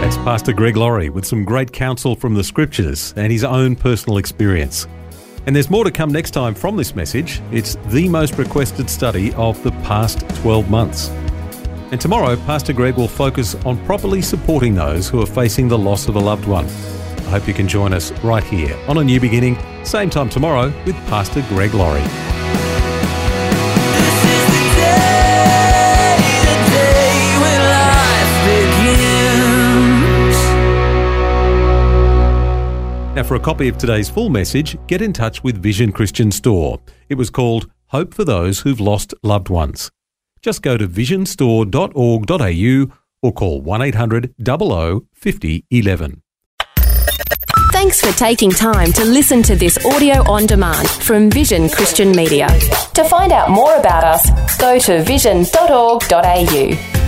That's 0.00 0.16
Pastor 0.18 0.52
Greg 0.52 0.76
Laurie 0.76 1.10
with 1.10 1.24
some 1.24 1.44
great 1.44 1.72
counsel 1.72 2.16
from 2.16 2.34
the 2.34 2.42
scriptures 2.42 3.14
and 3.16 3.30
his 3.30 3.44
own 3.44 3.76
personal 3.76 4.18
experience. 4.18 4.88
And 5.46 5.54
there's 5.54 5.70
more 5.70 5.84
to 5.84 5.92
come 5.92 6.10
next 6.10 6.32
time 6.32 6.54
from 6.54 6.76
this 6.76 6.96
message. 6.96 7.40
It's 7.52 7.76
the 7.86 8.08
most 8.08 8.36
requested 8.36 8.90
study 8.90 9.32
of 9.34 9.62
the 9.62 9.70
past 9.82 10.20
12 10.40 10.68
months. 10.68 11.08
And 11.92 12.00
tomorrow, 12.00 12.34
Pastor 12.34 12.72
Greg 12.72 12.96
will 12.96 13.06
focus 13.06 13.54
on 13.64 13.82
properly 13.84 14.22
supporting 14.22 14.74
those 14.74 15.08
who 15.08 15.22
are 15.22 15.26
facing 15.26 15.68
the 15.68 15.78
loss 15.78 16.08
of 16.08 16.16
a 16.16 16.20
loved 16.20 16.46
one. 16.46 16.66
I 16.66 17.30
hope 17.30 17.46
you 17.46 17.54
can 17.54 17.68
join 17.68 17.92
us 17.92 18.10
right 18.24 18.42
here 18.42 18.76
on 18.88 18.98
A 18.98 19.04
New 19.04 19.20
Beginning, 19.20 19.56
same 19.84 20.10
time 20.10 20.28
tomorrow 20.28 20.72
with 20.84 20.96
Pastor 21.06 21.44
Greg 21.48 21.74
Laurie. 21.74 22.35
Now, 33.16 33.22
for 33.22 33.36
a 33.36 33.40
copy 33.40 33.68
of 33.68 33.78
today's 33.78 34.10
full 34.10 34.28
message, 34.28 34.76
get 34.88 35.00
in 35.00 35.14
touch 35.14 35.42
with 35.42 35.62
Vision 35.62 35.90
Christian 35.90 36.30
Store. 36.30 36.78
It 37.08 37.14
was 37.14 37.30
called 37.30 37.70
Hope 37.86 38.12
for 38.12 38.26
Those 38.26 38.60
Who've 38.60 38.78
Lost 38.78 39.14
Loved 39.22 39.48
Ones. 39.48 39.90
Just 40.42 40.60
go 40.60 40.76
to 40.76 40.86
visionstore.org.au 40.86 42.96
or 43.22 43.32
call 43.32 43.62
1 43.62 43.82
800 43.82 44.34
00 44.46 45.06
50 45.14 45.64
11. 45.70 46.22
Thanks 47.72 48.02
for 48.02 48.12
taking 48.18 48.50
time 48.50 48.92
to 48.92 49.02
listen 49.02 49.42
to 49.44 49.56
this 49.56 49.82
audio 49.86 50.16
on 50.30 50.44
demand 50.44 50.86
from 50.86 51.30
Vision 51.30 51.70
Christian 51.70 52.12
Media. 52.12 52.48
To 52.92 53.04
find 53.04 53.32
out 53.32 53.48
more 53.48 53.76
about 53.76 54.04
us, 54.04 54.58
go 54.58 54.78
to 54.78 55.02
vision.org.au. 55.02 57.05